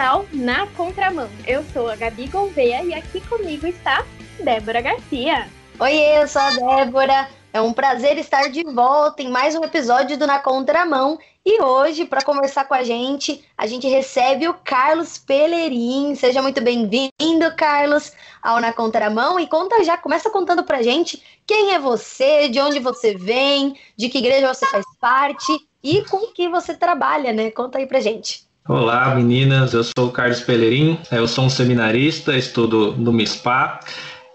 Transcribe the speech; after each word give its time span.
ao 0.00 0.24
Na 0.32 0.66
Contramão. 0.68 1.28
Eu 1.46 1.62
sou 1.74 1.90
a 1.90 1.94
Gabi 1.94 2.26
Gouveia 2.26 2.82
e 2.82 2.94
aqui 2.94 3.20
comigo 3.28 3.66
está 3.66 4.04
Débora 4.42 4.80
Garcia. 4.80 5.46
Oi, 5.78 5.94
eu 5.94 6.26
sou 6.26 6.40
a 6.40 6.50
Débora. 6.50 7.28
É 7.52 7.60
um 7.60 7.72
prazer 7.72 8.16
estar 8.16 8.48
de 8.48 8.62
volta 8.64 9.22
em 9.22 9.30
mais 9.30 9.54
um 9.54 9.62
episódio 9.62 10.16
do 10.16 10.26
Na 10.26 10.38
Contramão. 10.38 11.18
E 11.44 11.62
hoje, 11.62 12.06
para 12.06 12.22
conversar 12.22 12.64
com 12.66 12.72
a 12.72 12.82
gente, 12.82 13.44
a 13.58 13.66
gente 13.66 13.86
recebe 13.88 14.48
o 14.48 14.54
Carlos 14.54 15.18
Pelerim. 15.18 16.14
Seja 16.14 16.40
muito 16.40 16.62
bem-vindo, 16.62 17.54
Carlos, 17.54 18.12
ao 18.42 18.58
Na 18.58 18.72
Contramão. 18.72 19.38
E 19.38 19.46
conta 19.46 19.84
já, 19.84 19.98
começa 19.98 20.30
contando 20.30 20.64
pra 20.64 20.82
gente 20.82 21.22
quem 21.46 21.74
é 21.74 21.78
você, 21.78 22.48
de 22.48 22.58
onde 22.58 22.78
você 22.78 23.14
vem, 23.14 23.78
de 23.98 24.08
que 24.08 24.18
igreja 24.18 24.52
você 24.52 24.64
faz 24.64 24.86
parte 24.98 25.52
e 25.82 26.02
com 26.04 26.28
que 26.28 26.48
você 26.48 26.74
trabalha, 26.74 27.34
né? 27.34 27.50
Conta 27.50 27.76
aí 27.76 27.86
pra 27.86 28.00
gente. 28.00 28.48
Olá, 28.72 29.12
meninas. 29.16 29.74
Eu 29.74 29.82
sou 29.82 30.06
o 30.06 30.12
Carlos 30.12 30.42
Pelerim. 30.42 30.96
Eu 31.10 31.26
sou 31.26 31.46
um 31.46 31.50
seminarista, 31.50 32.36
estudo 32.36 32.94
no 32.96 33.12
MISPA. 33.12 33.80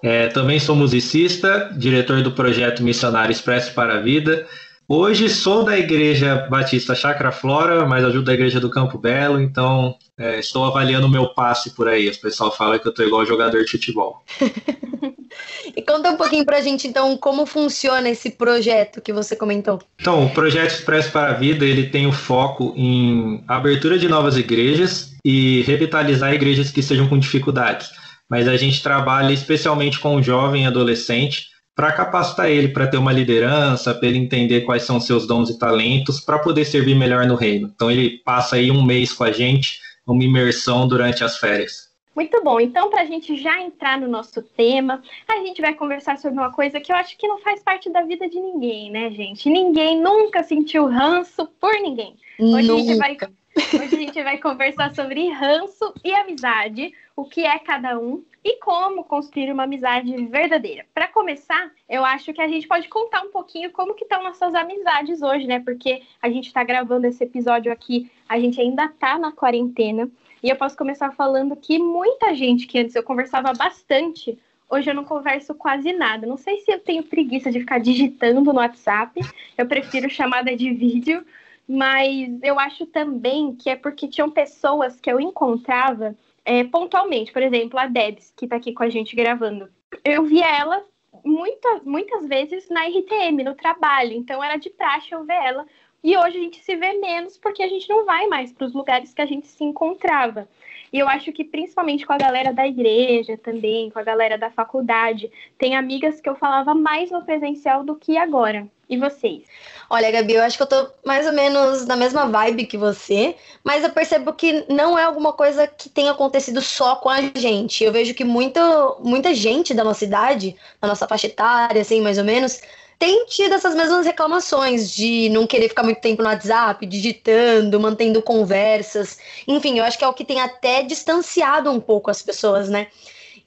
É, 0.03 0.27
também 0.27 0.59
sou 0.59 0.75
musicista, 0.75 1.71
diretor 1.73 2.21
do 2.21 2.33
projeto 2.33 2.83
Missionário 2.83 3.31
Expresso 3.31 3.73
para 3.73 3.93
a 3.93 4.01
Vida. 4.01 4.45
Hoje 4.87 5.29
sou 5.29 5.63
da 5.63 5.77
Igreja 5.77 6.45
Batista 6.47 6.93
Chacra 6.93 7.31
Flora, 7.31 7.87
mas 7.87 8.03
ajudo 8.03 8.29
a 8.29 8.33
Igreja 8.35 8.59
do 8.59 8.69
Campo 8.69 8.99
Belo, 8.99 9.41
então 9.41 9.95
é, 10.15 10.39
estou 10.39 10.63
avaliando 10.63 11.07
o 11.07 11.09
meu 11.09 11.29
passe 11.29 11.71
por 11.71 11.87
aí. 11.87 12.07
O 12.07 12.21
pessoal 12.21 12.51
fala 12.51 12.77
que 12.77 12.87
eu 12.87 12.91
estou 12.91 13.03
igual 13.03 13.25
jogador 13.25 13.63
de 13.63 13.71
futebol. 13.71 14.23
e 15.75 15.81
conta 15.81 16.11
um 16.11 16.17
pouquinho 16.17 16.45
para 16.45 16.57
a 16.57 16.61
gente, 16.61 16.87
então, 16.87 17.17
como 17.17 17.47
funciona 17.47 18.07
esse 18.09 18.29
projeto 18.29 19.01
que 19.01 19.11
você 19.11 19.35
comentou. 19.35 19.81
Então, 19.99 20.23
o 20.23 20.29
projeto 20.29 20.69
Expresso 20.69 21.11
para 21.11 21.31
a 21.31 21.33
Vida 21.33 21.65
ele 21.65 21.87
tem 21.89 22.05
o 22.05 22.11
foco 22.11 22.71
em 22.77 23.43
abertura 23.47 23.97
de 23.97 24.07
novas 24.07 24.37
igrejas 24.37 25.15
e 25.25 25.63
revitalizar 25.63 26.31
igrejas 26.31 26.69
que 26.69 26.81
estejam 26.81 27.07
com 27.09 27.17
dificuldades 27.17 27.89
mas 28.27 28.47
a 28.47 28.57
gente 28.57 28.81
trabalha 28.81 29.31
especialmente 29.31 29.99
com 29.99 30.15
o 30.15 30.23
jovem 30.23 30.63
e 30.63 30.65
adolescente 30.65 31.49
para 31.75 31.91
capacitar 31.91 32.49
ele 32.49 32.69
para 32.69 32.87
ter 32.87 32.97
uma 32.97 33.11
liderança, 33.11 33.93
para 33.93 34.07
ele 34.07 34.17
entender 34.17 34.61
quais 34.61 34.83
são 34.83 34.99
seus 34.99 35.27
dons 35.27 35.49
e 35.49 35.59
talentos, 35.59 36.21
para 36.21 36.39
poder 36.39 36.63
servir 36.63 36.95
melhor 36.95 37.25
no 37.25 37.35
reino. 37.35 37.69
Então 37.75 37.91
ele 37.91 38.19
passa 38.19 38.55
aí 38.55 38.71
um 38.71 38.83
mês 38.83 39.11
com 39.11 39.25
a 39.25 39.31
gente, 39.31 39.79
uma 40.07 40.23
imersão 40.23 40.87
durante 40.87 41.23
as 41.23 41.37
férias. 41.37 41.93
Muito 42.15 42.41
bom. 42.41 42.61
Então, 42.61 42.89
para 42.89 43.01
a 43.01 43.05
gente 43.05 43.35
já 43.35 43.61
entrar 43.61 43.99
no 43.99 44.07
nosso 44.07 44.41
tema, 44.41 45.03
a 45.27 45.35
gente 45.39 45.61
vai 45.61 45.73
conversar 45.73 46.17
sobre 46.17 46.39
uma 46.39 46.49
coisa 46.49 46.79
que 46.79 46.89
eu 46.89 46.95
acho 46.95 47.17
que 47.17 47.27
não 47.27 47.39
faz 47.39 47.61
parte 47.61 47.89
da 47.89 48.03
vida 48.03 48.29
de 48.29 48.39
ninguém, 48.39 48.89
né, 48.89 49.11
gente? 49.11 49.49
Ninguém 49.49 50.01
nunca 50.01 50.41
sentiu 50.41 50.87
ranço 50.87 51.45
por 51.59 51.73
ninguém. 51.81 52.15
Hoje, 52.39 52.71
a 52.71 52.77
gente, 52.77 52.95
vai, 52.95 53.17
hoje 53.57 53.95
a 53.95 53.99
gente 53.99 54.23
vai 54.23 54.37
conversar 54.37 54.95
sobre 54.95 55.29
ranço 55.29 55.93
e 56.05 56.13
amizade, 56.13 56.93
o 57.17 57.25
que 57.25 57.41
é 57.41 57.59
cada 57.59 57.99
um 57.99 58.23
e 58.45 58.57
como 58.59 59.03
construir 59.03 59.51
uma 59.51 59.63
amizade 59.63 60.15
verdadeira. 60.27 60.85
Para 60.93 61.07
começar, 61.07 61.71
eu 61.89 62.05
acho 62.05 62.31
que 62.31 62.39
a 62.39 62.47
gente 62.47 62.67
pode 62.67 62.87
contar 62.87 63.23
um 63.23 63.31
pouquinho 63.31 63.71
como 63.71 63.95
que 63.95 64.03
estão 64.03 64.21
nossas 64.21 64.53
amizades 64.53 65.23
hoje, 65.23 65.47
né? 65.47 65.59
Porque 65.59 66.03
a 66.21 66.29
gente 66.29 66.45
está 66.45 66.63
gravando 66.63 67.07
esse 67.07 67.23
episódio 67.23 67.71
aqui, 67.71 68.11
a 68.29 68.39
gente 68.39 68.61
ainda 68.61 68.85
está 68.85 69.17
na 69.17 69.31
quarentena. 69.31 70.07
E 70.43 70.49
eu 70.49 70.55
posso 70.55 70.77
começar 70.77 71.11
falando 71.13 71.55
que 71.55 71.79
muita 71.79 72.35
gente 72.35 72.67
que 72.67 72.77
antes 72.77 72.93
eu 72.93 73.01
conversava 73.01 73.51
bastante, 73.51 74.37
hoje 74.69 74.91
eu 74.91 74.93
não 74.93 75.03
converso 75.03 75.55
quase 75.55 75.91
nada. 75.91 76.27
Não 76.27 76.37
sei 76.37 76.59
se 76.59 76.71
eu 76.71 76.79
tenho 76.79 77.01
preguiça 77.01 77.51
de 77.51 77.61
ficar 77.61 77.79
digitando 77.79 78.53
no 78.53 78.59
WhatsApp, 78.59 79.21
eu 79.57 79.65
prefiro 79.65 80.07
chamada 80.07 80.55
de 80.55 80.71
vídeo, 80.71 81.25
mas 81.67 82.43
eu 82.43 82.59
acho 82.59 82.85
também 82.85 83.55
que 83.55 83.71
é 83.71 83.75
porque 83.75 84.07
tinham 84.07 84.29
pessoas 84.29 84.99
que 84.99 85.11
eu 85.11 85.19
encontrava 85.19 86.15
é, 86.45 86.63
pontualmente. 86.63 87.33
Por 87.33 87.41
exemplo, 87.41 87.79
a 87.79 87.87
Debs, 87.87 88.31
que 88.37 88.45
está 88.45 88.55
aqui 88.55 88.71
com 88.71 88.83
a 88.83 88.89
gente 88.89 89.15
gravando. 89.15 89.67
Eu 90.03 90.23
via 90.23 90.47
ela 90.47 90.85
muitas, 91.23 91.83
muitas 91.83 92.27
vezes 92.27 92.69
na 92.69 92.85
RTM, 92.85 93.43
no 93.43 93.55
trabalho. 93.55 94.13
Então 94.13 94.43
era 94.43 94.55
de 94.55 94.69
praxe 94.69 95.11
eu 95.11 95.25
ver 95.25 95.33
ela. 95.33 95.65
E 96.03 96.15
hoje 96.15 96.37
a 96.37 96.41
gente 96.41 96.63
se 96.63 96.75
vê 96.75 96.93
menos 96.93 97.35
porque 97.35 97.63
a 97.63 97.67
gente 97.67 97.89
não 97.89 98.05
vai 98.05 98.27
mais 98.27 98.53
para 98.53 98.67
os 98.67 98.73
lugares 98.73 99.13
que 99.13 99.21
a 99.21 99.25
gente 99.25 99.47
se 99.47 99.63
encontrava. 99.63 100.47
E 100.91 100.99
eu 100.99 101.07
acho 101.07 101.31
que 101.31 101.43
principalmente 101.43 102.05
com 102.05 102.13
a 102.13 102.17
galera 102.17 102.53
da 102.53 102.67
igreja 102.67 103.37
também, 103.37 103.89
com 103.89 103.99
a 103.99 104.03
galera 104.03 104.37
da 104.37 104.49
faculdade, 104.49 105.31
tem 105.57 105.75
amigas 105.75 106.21
que 106.21 106.29
eu 106.29 106.35
falava 106.35 106.73
mais 106.73 107.11
no 107.11 107.23
presencial 107.23 107.83
do 107.83 107.95
que 107.95 108.17
agora. 108.17 108.67
E 108.87 108.97
vocês? 108.97 109.43
Olha, 109.89 110.11
Gabi, 110.11 110.33
eu 110.33 110.43
acho 110.43 110.57
que 110.57 110.63
eu 110.63 110.67
tô 110.67 110.87
mais 111.03 111.25
ou 111.25 111.33
menos 111.33 111.87
na 111.87 111.95
mesma 111.95 112.27
vibe 112.27 112.67
que 112.67 112.77
você, 112.77 113.35
mas 113.63 113.83
eu 113.83 113.89
percebo 113.89 114.31
que 114.31 114.63
não 114.71 114.97
é 114.97 115.03
alguma 115.03 115.33
coisa 115.33 115.65
que 115.65 115.89
tenha 115.89 116.11
acontecido 116.11 116.61
só 116.61 116.95
com 116.95 117.09
a 117.09 117.19
gente. 117.35 117.83
Eu 117.83 117.91
vejo 117.91 118.13
que 118.13 118.23
muita, 118.23 118.61
muita 118.99 119.33
gente 119.33 119.73
da 119.73 119.83
nossa 119.83 120.05
idade, 120.05 120.55
da 120.79 120.87
nossa 120.87 121.07
faixa 121.07 121.25
etária, 121.25 121.81
assim, 121.81 121.99
mais 121.99 122.19
ou 122.19 122.23
menos, 122.23 122.61
tem 122.97 123.25
tido 123.25 123.53
essas 123.53 123.75
mesmas 123.75 124.05
reclamações 124.05 124.89
de 124.91 125.29
não 125.29 125.45
querer 125.45 125.69
ficar 125.69 125.83
muito 125.83 126.01
tempo 126.01 126.21
no 126.21 126.29
WhatsApp, 126.29 126.85
digitando, 126.85 127.79
mantendo 127.79 128.21
conversas. 128.21 129.17
Enfim, 129.47 129.79
eu 129.79 129.83
acho 129.83 129.97
que 129.97 130.03
é 130.03 130.07
o 130.07 130.13
que 130.13 130.25
tem 130.25 130.39
até 130.39 130.83
distanciado 130.83 131.69
um 131.71 131.79
pouco 131.79 132.09
as 132.09 132.21
pessoas, 132.21 132.69
né? 132.69 132.87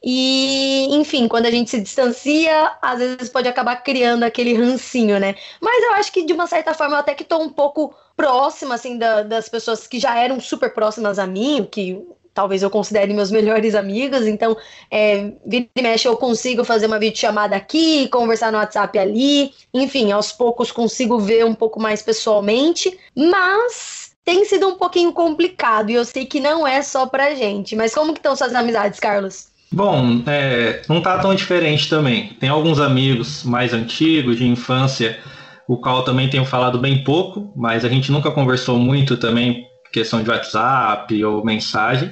E, 0.02 0.88
enfim, 0.92 1.26
quando 1.26 1.46
a 1.46 1.50
gente 1.50 1.70
se 1.70 1.80
distancia, 1.80 2.76
às 2.80 2.98
vezes 3.00 3.28
pode 3.28 3.48
acabar 3.48 3.76
criando 3.76 4.22
aquele 4.22 4.54
rancinho, 4.54 5.18
né? 5.18 5.34
Mas 5.60 5.82
eu 5.82 5.92
acho 5.94 6.12
que, 6.12 6.24
de 6.24 6.32
uma 6.32 6.46
certa 6.46 6.72
forma, 6.72 6.94
eu 6.94 7.00
até 7.00 7.14
que 7.14 7.24
tô 7.24 7.38
um 7.38 7.48
pouco 7.48 7.94
próxima, 8.16 8.76
assim, 8.76 8.96
da, 8.96 9.22
das 9.22 9.48
pessoas 9.48 9.86
que 9.86 9.98
já 9.98 10.16
eram 10.16 10.40
super 10.40 10.72
próximas 10.72 11.18
a 11.18 11.26
mim, 11.26 11.66
que 11.68 12.00
talvez 12.38 12.62
eu 12.62 12.70
considere 12.70 13.12
meus 13.12 13.32
melhores 13.32 13.74
amigos, 13.74 14.24
então, 14.24 14.56
é, 14.88 15.32
vira 15.44 15.66
e 15.74 15.82
mexe, 15.82 16.06
eu 16.06 16.16
consigo 16.16 16.62
fazer 16.62 16.86
uma 16.86 16.96
videochamada 16.96 17.56
aqui, 17.56 18.06
conversar 18.06 18.52
no 18.52 18.58
WhatsApp 18.58 18.96
ali, 18.96 19.50
enfim, 19.74 20.12
aos 20.12 20.30
poucos 20.30 20.70
consigo 20.70 21.18
ver 21.18 21.44
um 21.44 21.52
pouco 21.52 21.82
mais 21.82 22.00
pessoalmente, 22.00 22.96
mas 23.12 24.12
tem 24.24 24.44
sido 24.44 24.68
um 24.68 24.76
pouquinho 24.76 25.12
complicado, 25.12 25.90
e 25.90 25.94
eu 25.94 26.04
sei 26.04 26.26
que 26.26 26.38
não 26.38 26.64
é 26.64 26.80
só 26.80 27.06
pra 27.06 27.34
gente, 27.34 27.74
mas 27.74 27.92
como 27.92 28.12
que 28.12 28.20
estão 28.20 28.36
suas 28.36 28.54
amizades, 28.54 29.00
Carlos? 29.00 29.48
Bom, 29.72 30.22
é, 30.24 30.82
não 30.88 31.02
tá 31.02 31.18
tão 31.18 31.34
diferente 31.34 31.90
também. 31.90 32.36
Tem 32.38 32.48
alguns 32.48 32.78
amigos 32.78 33.42
mais 33.42 33.74
antigos, 33.74 34.36
de 34.36 34.46
infância, 34.46 35.18
o 35.66 35.76
qual 35.76 36.04
também 36.04 36.30
tenho 36.30 36.44
falado 36.44 36.78
bem 36.78 37.02
pouco, 37.02 37.52
mas 37.56 37.84
a 37.84 37.88
gente 37.88 38.12
nunca 38.12 38.30
conversou 38.30 38.78
muito 38.78 39.16
também, 39.16 39.66
questão 39.92 40.22
de 40.22 40.30
WhatsApp 40.30 41.24
ou 41.24 41.44
mensagem. 41.44 42.10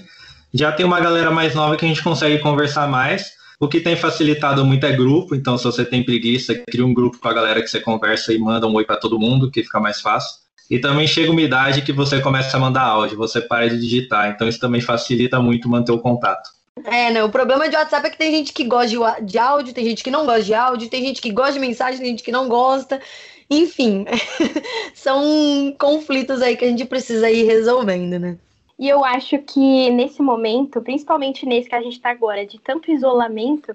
Já 0.52 0.72
tem 0.72 0.86
uma 0.86 1.00
galera 1.00 1.30
mais 1.30 1.54
nova 1.54 1.76
que 1.76 1.84
a 1.84 1.88
gente 1.88 2.02
consegue 2.02 2.38
conversar 2.38 2.88
mais. 2.88 3.36
O 3.58 3.68
que 3.68 3.80
tem 3.80 3.96
facilitado 3.96 4.64
muito 4.64 4.84
é 4.84 4.92
grupo, 4.92 5.34
então 5.34 5.56
se 5.56 5.64
você 5.64 5.84
tem 5.84 6.04
preguiça, 6.04 6.54
cria 6.68 6.84
um 6.84 6.92
grupo 6.92 7.18
com 7.18 7.28
a 7.28 7.32
galera 7.32 7.62
que 7.62 7.68
você 7.68 7.80
conversa 7.80 8.32
e 8.32 8.38
manda 8.38 8.66
um 8.66 8.74
oi 8.74 8.84
para 8.84 8.96
todo 8.96 9.18
mundo, 9.18 9.50
que 9.50 9.62
fica 9.62 9.80
mais 9.80 10.00
fácil. 10.00 10.46
E 10.70 10.78
também 10.78 11.06
chega 11.06 11.30
uma 11.30 11.40
idade 11.40 11.82
que 11.82 11.92
você 11.92 12.20
começa 12.20 12.56
a 12.56 12.60
mandar 12.60 12.82
áudio, 12.82 13.16
você 13.16 13.40
para 13.40 13.68
de 13.68 13.80
digitar, 13.80 14.28
então 14.28 14.46
isso 14.46 14.60
também 14.60 14.80
facilita 14.80 15.40
muito 15.40 15.68
manter 15.68 15.92
o 15.92 15.98
contato. 15.98 16.50
É, 16.84 17.10
não, 17.10 17.26
o 17.26 17.30
problema 17.30 17.68
de 17.68 17.76
WhatsApp 17.76 18.06
é 18.06 18.10
que 18.10 18.18
tem 18.18 18.30
gente 18.30 18.52
que 18.52 18.64
gosta 18.64 19.22
de 19.22 19.38
áudio, 19.38 19.72
tem 19.72 19.84
gente 19.84 20.04
que 20.04 20.10
não 20.10 20.26
gosta 20.26 20.42
de 20.42 20.54
áudio, 20.54 20.90
tem 20.90 21.02
gente 21.02 21.22
que 21.22 21.32
gosta 21.32 21.54
de 21.54 21.60
mensagem, 21.60 22.00
tem 22.00 22.10
gente 22.10 22.22
que 22.22 22.32
não 22.32 22.48
gosta. 22.48 23.00
Enfim, 23.48 24.04
são 24.92 25.74
conflitos 25.78 26.42
aí 26.42 26.56
que 26.56 26.64
a 26.64 26.68
gente 26.68 26.84
precisa 26.84 27.30
ir 27.30 27.44
resolvendo, 27.44 28.18
né? 28.18 28.36
E 28.78 28.88
eu 28.88 29.04
acho 29.04 29.38
que 29.38 29.90
nesse 29.90 30.20
momento, 30.20 30.82
principalmente 30.82 31.46
nesse 31.46 31.68
que 31.68 31.74
a 31.74 31.82
gente 31.82 31.94
está 31.94 32.10
agora, 32.10 32.46
de 32.46 32.58
tanto 32.60 32.90
isolamento, 32.90 33.74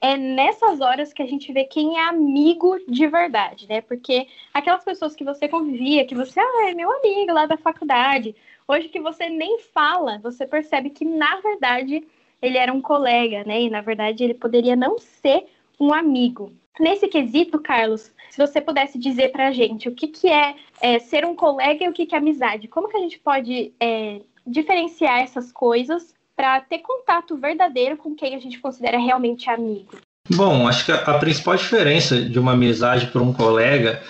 é 0.00 0.16
nessas 0.16 0.80
horas 0.80 1.12
que 1.12 1.22
a 1.22 1.26
gente 1.26 1.52
vê 1.52 1.64
quem 1.64 1.98
é 1.98 2.08
amigo 2.08 2.78
de 2.88 3.06
verdade, 3.06 3.66
né? 3.68 3.80
Porque 3.80 4.26
aquelas 4.54 4.84
pessoas 4.84 5.14
que 5.14 5.24
você 5.24 5.48
convivia, 5.48 6.06
que 6.06 6.14
você, 6.14 6.40
ah, 6.40 6.70
é 6.70 6.74
meu 6.74 6.90
amigo 6.90 7.32
lá 7.32 7.46
da 7.46 7.56
faculdade, 7.56 8.34
hoje 8.66 8.88
que 8.88 9.00
você 9.00 9.28
nem 9.28 9.58
fala, 9.74 10.18
você 10.22 10.46
percebe 10.46 10.90
que 10.90 11.04
na 11.04 11.40
verdade 11.40 12.06
ele 12.40 12.56
era 12.56 12.72
um 12.72 12.80
colega, 12.80 13.44
né? 13.44 13.62
E 13.62 13.70
na 13.70 13.80
verdade 13.80 14.24
ele 14.24 14.34
poderia 14.34 14.76
não 14.76 14.98
ser 14.98 15.46
um 15.78 15.92
amigo. 15.92 16.52
Nesse 16.78 17.08
quesito, 17.08 17.58
Carlos, 17.58 18.12
se 18.30 18.38
você 18.38 18.60
pudesse 18.60 18.98
dizer 18.98 19.32
para 19.32 19.48
a 19.48 19.52
gente 19.52 19.88
o 19.88 19.94
que, 19.94 20.06
que 20.06 20.28
é, 20.28 20.54
é, 20.80 20.98
ser 21.00 21.24
um 21.24 21.34
colega 21.34 21.84
e 21.84 21.88
o 21.88 21.92
que, 21.92 22.06
que 22.06 22.14
é 22.14 22.18
amizade, 22.18 22.68
como 22.68 22.88
que 22.88 22.96
a 22.96 23.00
gente 23.00 23.18
pode 23.18 23.72
é, 23.80 24.20
diferenciar 24.48 25.20
essas 25.20 25.52
coisas 25.52 26.14
para 26.36 26.60
ter 26.60 26.78
contato 26.78 27.36
verdadeiro 27.36 27.96
com 27.96 28.14
quem 28.14 28.34
a 28.34 28.38
gente 28.38 28.58
considera 28.58 28.98
realmente 28.98 29.50
amigo? 29.50 29.98
Bom, 30.30 30.68
acho 30.68 30.84
que 30.84 30.92
a, 30.92 31.18
principal 31.18 31.56
diferença 31.56 32.20
de 32.20 32.38
uma 32.38 32.52
amizade 32.52 33.06
para 33.06 33.22
um 33.22 33.32
colega 33.32 34.02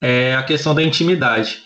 é 0.00 0.34
a 0.34 0.42
questão 0.42 0.74
da 0.74 0.82
intimidade. 0.82 1.62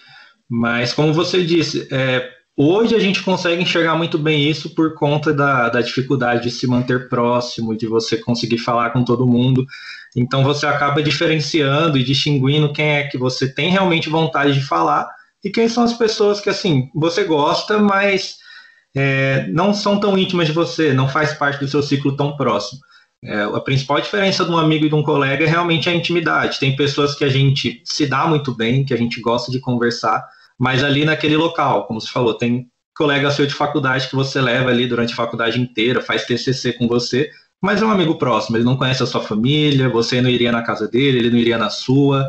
Mas, 0.49 0.93
como 0.93 1.13
você 1.13 1.43
disse, 1.43 1.89
é, 1.91 2.31
Hoje 2.57 2.95
a 2.95 3.01
gente 3.01 3.21
consegue 3.21 3.61
enxergar 3.61 3.97
muito 3.97 4.17
bem 4.17 4.49
isso 4.49 4.77
por 4.77 4.95
conta 4.95 5.35
da, 5.35 5.69
da 5.69 5.81
dificuldade 5.81 6.45
de 6.45 6.53
se 6.53 6.69
manter 6.69 7.09
próximo, 7.09 7.77
de 7.77 7.85
você 7.89 8.17
conseguir 8.17 8.59
falar 8.59 8.91
com 8.91 9.03
todo 9.03 9.27
mundo. 9.27 9.67
Então 10.15 10.45
você 10.45 10.65
acaba 10.65 11.03
diferenciando 11.03 11.99
e 11.99 12.05
distinguindo 12.05 12.73
quem 12.73 12.91
é 12.91 13.09
que 13.09 13.19
você 13.19 13.53
tem 13.53 13.71
realmente 13.71 14.09
vontade 14.09 14.55
de 14.55 14.65
falar 14.65 15.09
e 15.45 15.51
quem 15.51 15.69
são 15.69 15.85
as 15.85 15.93
pessoas 15.93 16.41
que 16.41 16.49
assim 16.49 16.89
você 16.95 17.23
gosta, 17.25 17.79
mas 17.79 18.39
é, 18.97 19.47
não 19.49 19.75
são 19.75 20.01
tão 20.01 20.17
íntimas 20.17 20.47
de 20.47 20.53
você, 20.53 20.95
não 20.95 21.09
faz 21.09 21.35
parte 21.35 21.61
do 21.61 21.69
seu 21.69 21.83
ciclo 21.83 22.17
tão 22.17 22.37
próximo. 22.37 22.81
É, 23.23 23.43
a 23.43 23.61
principal 23.61 24.01
diferença 24.01 24.45
de 24.45 24.51
um 24.51 24.59
amigo 24.59 24.87
e 24.87 24.89
de 24.89 24.95
um 24.95 25.03
colega 25.03 25.45
é 25.45 25.49
realmente 25.49 25.89
a 25.89 25.95
intimidade. 25.95 26.59
Tem 26.59 26.77
pessoas 26.77 27.15
que 27.15 27.25
a 27.25 27.29
gente 27.29 27.83
se 27.85 28.07
dá 28.07 28.27
muito 28.27 28.55
bem, 28.55 28.85
que 28.85 28.95
a 28.95 28.97
gente 28.97 29.21
gosta 29.21 29.51
de 29.51 29.61
conversar, 29.61 30.25
mas 30.59 30.83
ali 30.83 31.05
naquele 31.05 31.37
local, 31.37 31.87
como 31.87 32.01
você 32.01 32.11
falou, 32.11 32.35
tem 32.35 32.67
colega 32.97 33.31
seu 33.31 33.47
de 33.47 33.55
faculdade 33.55 34.09
que 34.09 34.15
você 34.15 34.41
leva 34.41 34.71
ali 34.71 34.87
durante 34.87 35.13
a 35.13 35.17
faculdade 35.17 35.61
inteira, 35.61 36.01
faz 36.01 36.25
TCC 36.25 36.75
com 36.75 36.87
você, 36.87 37.29
mas 37.61 37.83
é 37.83 37.85
um 37.85 37.91
amigo 37.91 38.17
próximo, 38.17 38.57
ele 38.57 38.65
não 38.65 38.77
conhece 38.77 39.03
a 39.03 39.07
sua 39.07 39.23
família, 39.23 39.89
você 39.89 40.21
não 40.21 40.29
iria 40.31 40.53
na 40.53 40.63
casa 40.63 40.87
dele, 40.87 41.19
ele 41.19 41.31
não 41.31 41.39
iria 41.39 41.59
na 41.59 41.71
sua, 41.71 42.29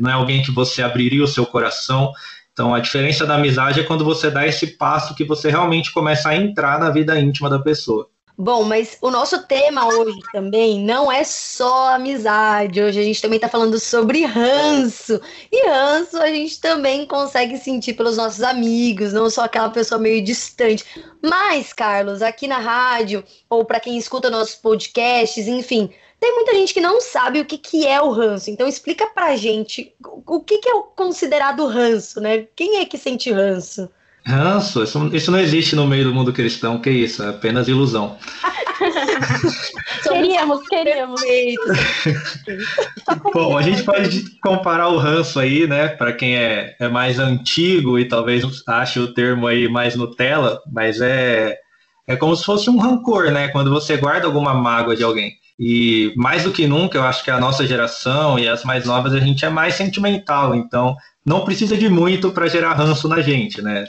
não 0.00 0.10
é 0.10 0.12
alguém 0.12 0.42
que 0.42 0.50
você 0.50 0.82
abriria 0.82 1.22
o 1.22 1.28
seu 1.28 1.46
coração. 1.46 2.12
Então, 2.54 2.72
a 2.72 2.78
diferença 2.78 3.26
da 3.26 3.34
amizade 3.34 3.80
é 3.80 3.82
quando 3.82 4.04
você 4.04 4.30
dá 4.30 4.46
esse 4.46 4.78
passo 4.78 5.14
que 5.14 5.24
você 5.24 5.50
realmente 5.50 5.92
começa 5.92 6.28
a 6.28 6.36
entrar 6.36 6.78
na 6.78 6.88
vida 6.88 7.18
íntima 7.18 7.50
da 7.50 7.58
pessoa. 7.58 8.08
Bom, 8.36 8.64
mas 8.64 8.96
o 9.00 9.10
nosso 9.10 9.44
tema 9.46 9.86
hoje 9.86 10.18
também 10.32 10.80
não 10.80 11.10
é 11.10 11.22
só 11.24 11.94
amizade. 11.94 12.80
Hoje 12.80 13.00
a 13.00 13.02
gente 13.02 13.20
também 13.22 13.36
está 13.36 13.48
falando 13.48 13.78
sobre 13.78 14.24
ranço. 14.24 15.20
E 15.50 15.68
ranço 15.68 16.16
a 16.16 16.28
gente 16.28 16.60
também 16.60 17.06
consegue 17.06 17.58
sentir 17.58 17.94
pelos 17.94 18.16
nossos 18.16 18.42
amigos, 18.42 19.12
não 19.12 19.28
só 19.28 19.44
aquela 19.44 19.68
pessoa 19.70 20.00
meio 20.00 20.22
distante. 20.22 20.84
Mas, 21.22 21.72
Carlos, 21.72 22.22
aqui 22.22 22.46
na 22.46 22.58
rádio, 22.58 23.22
ou 23.50 23.64
para 23.64 23.80
quem 23.80 23.96
escuta 23.96 24.30
nossos 24.30 24.56
podcasts, 24.56 25.46
enfim, 25.46 25.90
tem 26.24 26.34
muita 26.34 26.54
gente 26.54 26.72
que 26.72 26.80
não 26.80 27.02
sabe 27.02 27.38
o 27.38 27.44
que, 27.44 27.58
que 27.58 27.86
é 27.86 28.00
o 28.00 28.10
ranço. 28.10 28.50
Então 28.50 28.66
explica 28.66 29.06
pra 29.08 29.36
gente 29.36 29.92
o 30.26 30.40
que, 30.40 30.56
que 30.56 30.70
é 30.70 30.74
o 30.74 30.84
considerado 30.84 31.66
ranço, 31.66 32.18
né? 32.18 32.46
Quem 32.56 32.78
é 32.78 32.86
que 32.86 32.96
sente 32.96 33.30
ranço? 33.30 33.90
Ranço? 34.26 34.82
Isso, 34.82 35.14
isso 35.14 35.30
não 35.30 35.38
existe 35.38 35.76
no 35.76 35.86
meio 35.86 36.04
do 36.04 36.14
mundo 36.14 36.32
cristão, 36.32 36.80
que 36.80 36.88
isso? 36.88 37.22
É 37.22 37.28
apenas 37.28 37.68
ilusão. 37.68 38.16
queríamos, 40.02 40.66
queríamos. 40.66 41.20
Bom, 43.34 43.58
a 43.58 43.60
gente 43.60 43.82
pode 43.82 44.24
comparar 44.40 44.88
o 44.88 44.96
ranço 44.96 45.38
aí, 45.38 45.66
né, 45.66 45.88
para 45.88 46.14
quem 46.14 46.38
é, 46.38 46.74
é 46.80 46.88
mais 46.88 47.18
antigo 47.18 47.98
e 47.98 48.08
talvez 48.08 48.42
ache 48.66 48.98
o 48.98 49.12
termo 49.12 49.46
aí 49.46 49.68
mais 49.68 49.94
Nutella, 49.94 50.62
mas 50.72 51.02
é, 51.02 51.58
é 52.08 52.16
como 52.16 52.34
se 52.34 52.44
fosse 52.44 52.70
um 52.70 52.78
rancor, 52.78 53.30
né, 53.30 53.48
quando 53.48 53.70
você 53.70 53.98
guarda 53.98 54.26
alguma 54.26 54.54
mágoa 54.54 54.96
de 54.96 55.04
alguém. 55.04 55.43
E 55.58 56.12
mais 56.16 56.42
do 56.42 56.50
que 56.50 56.66
nunca, 56.66 56.98
eu 56.98 57.04
acho 57.04 57.22
que 57.22 57.30
a 57.30 57.38
nossa 57.38 57.66
geração 57.66 58.38
e 58.38 58.48
as 58.48 58.64
mais 58.64 58.84
novas, 58.84 59.14
a 59.14 59.20
gente 59.20 59.44
é 59.44 59.48
mais 59.48 59.74
sentimental, 59.74 60.54
então 60.54 60.96
não 61.24 61.44
precisa 61.44 61.76
de 61.76 61.88
muito 61.88 62.32
para 62.32 62.48
gerar 62.48 62.74
ranço 62.74 63.08
na 63.08 63.20
gente, 63.22 63.62
né? 63.62 63.86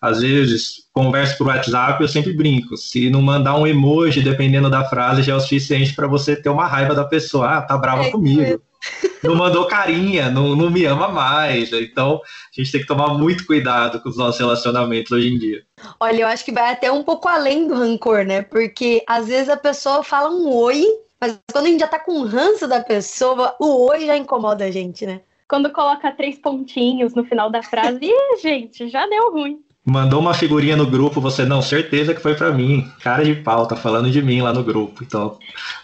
Às 0.00 0.20
vezes, 0.20 0.86
converso 0.92 1.38
por 1.38 1.48
WhatsApp, 1.48 2.00
eu 2.00 2.08
sempre 2.08 2.32
brinco. 2.32 2.76
Se 2.76 3.10
não 3.10 3.22
mandar 3.22 3.56
um 3.56 3.66
emoji, 3.66 4.22
dependendo 4.22 4.68
da 4.70 4.84
frase, 4.84 5.22
já 5.22 5.32
é 5.32 5.36
o 5.36 5.40
suficiente 5.40 5.94
para 5.94 6.06
você 6.06 6.36
ter 6.36 6.50
uma 6.50 6.66
raiva 6.66 6.94
da 6.94 7.04
pessoa. 7.04 7.56
Ah, 7.56 7.62
tá 7.62 7.76
brava 7.76 8.04
é, 8.04 8.10
comigo. 8.10 8.62
Não 9.22 9.34
mandou 9.34 9.66
carinha, 9.66 10.30
não, 10.30 10.54
não 10.54 10.70
me 10.70 10.84
ama 10.84 11.08
mais. 11.08 11.72
Então, 11.72 12.20
a 12.24 12.60
gente 12.60 12.72
tem 12.72 12.80
que 12.80 12.86
tomar 12.86 13.14
muito 13.14 13.44
cuidado 13.46 14.00
com 14.00 14.08
os 14.08 14.16
nossos 14.16 14.38
relacionamentos 14.38 15.10
hoje 15.10 15.28
em 15.28 15.38
dia. 15.38 15.62
Olha, 15.98 16.22
eu 16.22 16.26
acho 16.26 16.44
que 16.44 16.52
vai 16.52 16.72
até 16.72 16.90
um 16.90 17.02
pouco 17.02 17.28
além 17.28 17.66
do 17.66 17.74
rancor, 17.74 18.24
né? 18.24 18.42
Porque 18.42 19.02
às 19.06 19.28
vezes 19.28 19.48
a 19.48 19.56
pessoa 19.56 20.02
fala 20.02 20.30
um 20.30 20.48
oi, 20.48 20.84
mas 21.20 21.38
quando 21.52 21.66
a 21.66 21.68
gente 21.68 21.80
já 21.80 21.88
tá 21.88 21.98
com 21.98 22.20
o 22.20 22.26
ranço 22.26 22.68
da 22.68 22.80
pessoa, 22.80 23.54
o 23.58 23.88
oi 23.88 24.06
já 24.06 24.16
incomoda 24.16 24.64
a 24.64 24.70
gente, 24.70 25.04
né? 25.04 25.20
Quando 25.48 25.70
coloca 25.70 26.12
três 26.12 26.38
pontinhos 26.38 27.14
no 27.14 27.24
final 27.24 27.50
da 27.50 27.62
frase, 27.62 27.98
ih, 28.02 28.40
gente, 28.40 28.88
já 28.88 29.06
deu 29.06 29.32
ruim. 29.32 29.58
Mandou 29.84 30.20
uma 30.20 30.34
figurinha 30.34 30.76
no 30.76 30.86
grupo, 30.86 31.18
você, 31.18 31.46
não, 31.46 31.62
certeza 31.62 32.14
que 32.14 32.20
foi 32.20 32.34
para 32.34 32.52
mim. 32.52 32.86
Cara 33.00 33.24
de 33.24 33.34
pau, 33.34 33.66
tá 33.66 33.74
falando 33.74 34.10
de 34.10 34.20
mim 34.20 34.42
lá 34.42 34.52
no 34.52 34.62
grupo. 34.62 35.02
Então, 35.02 35.38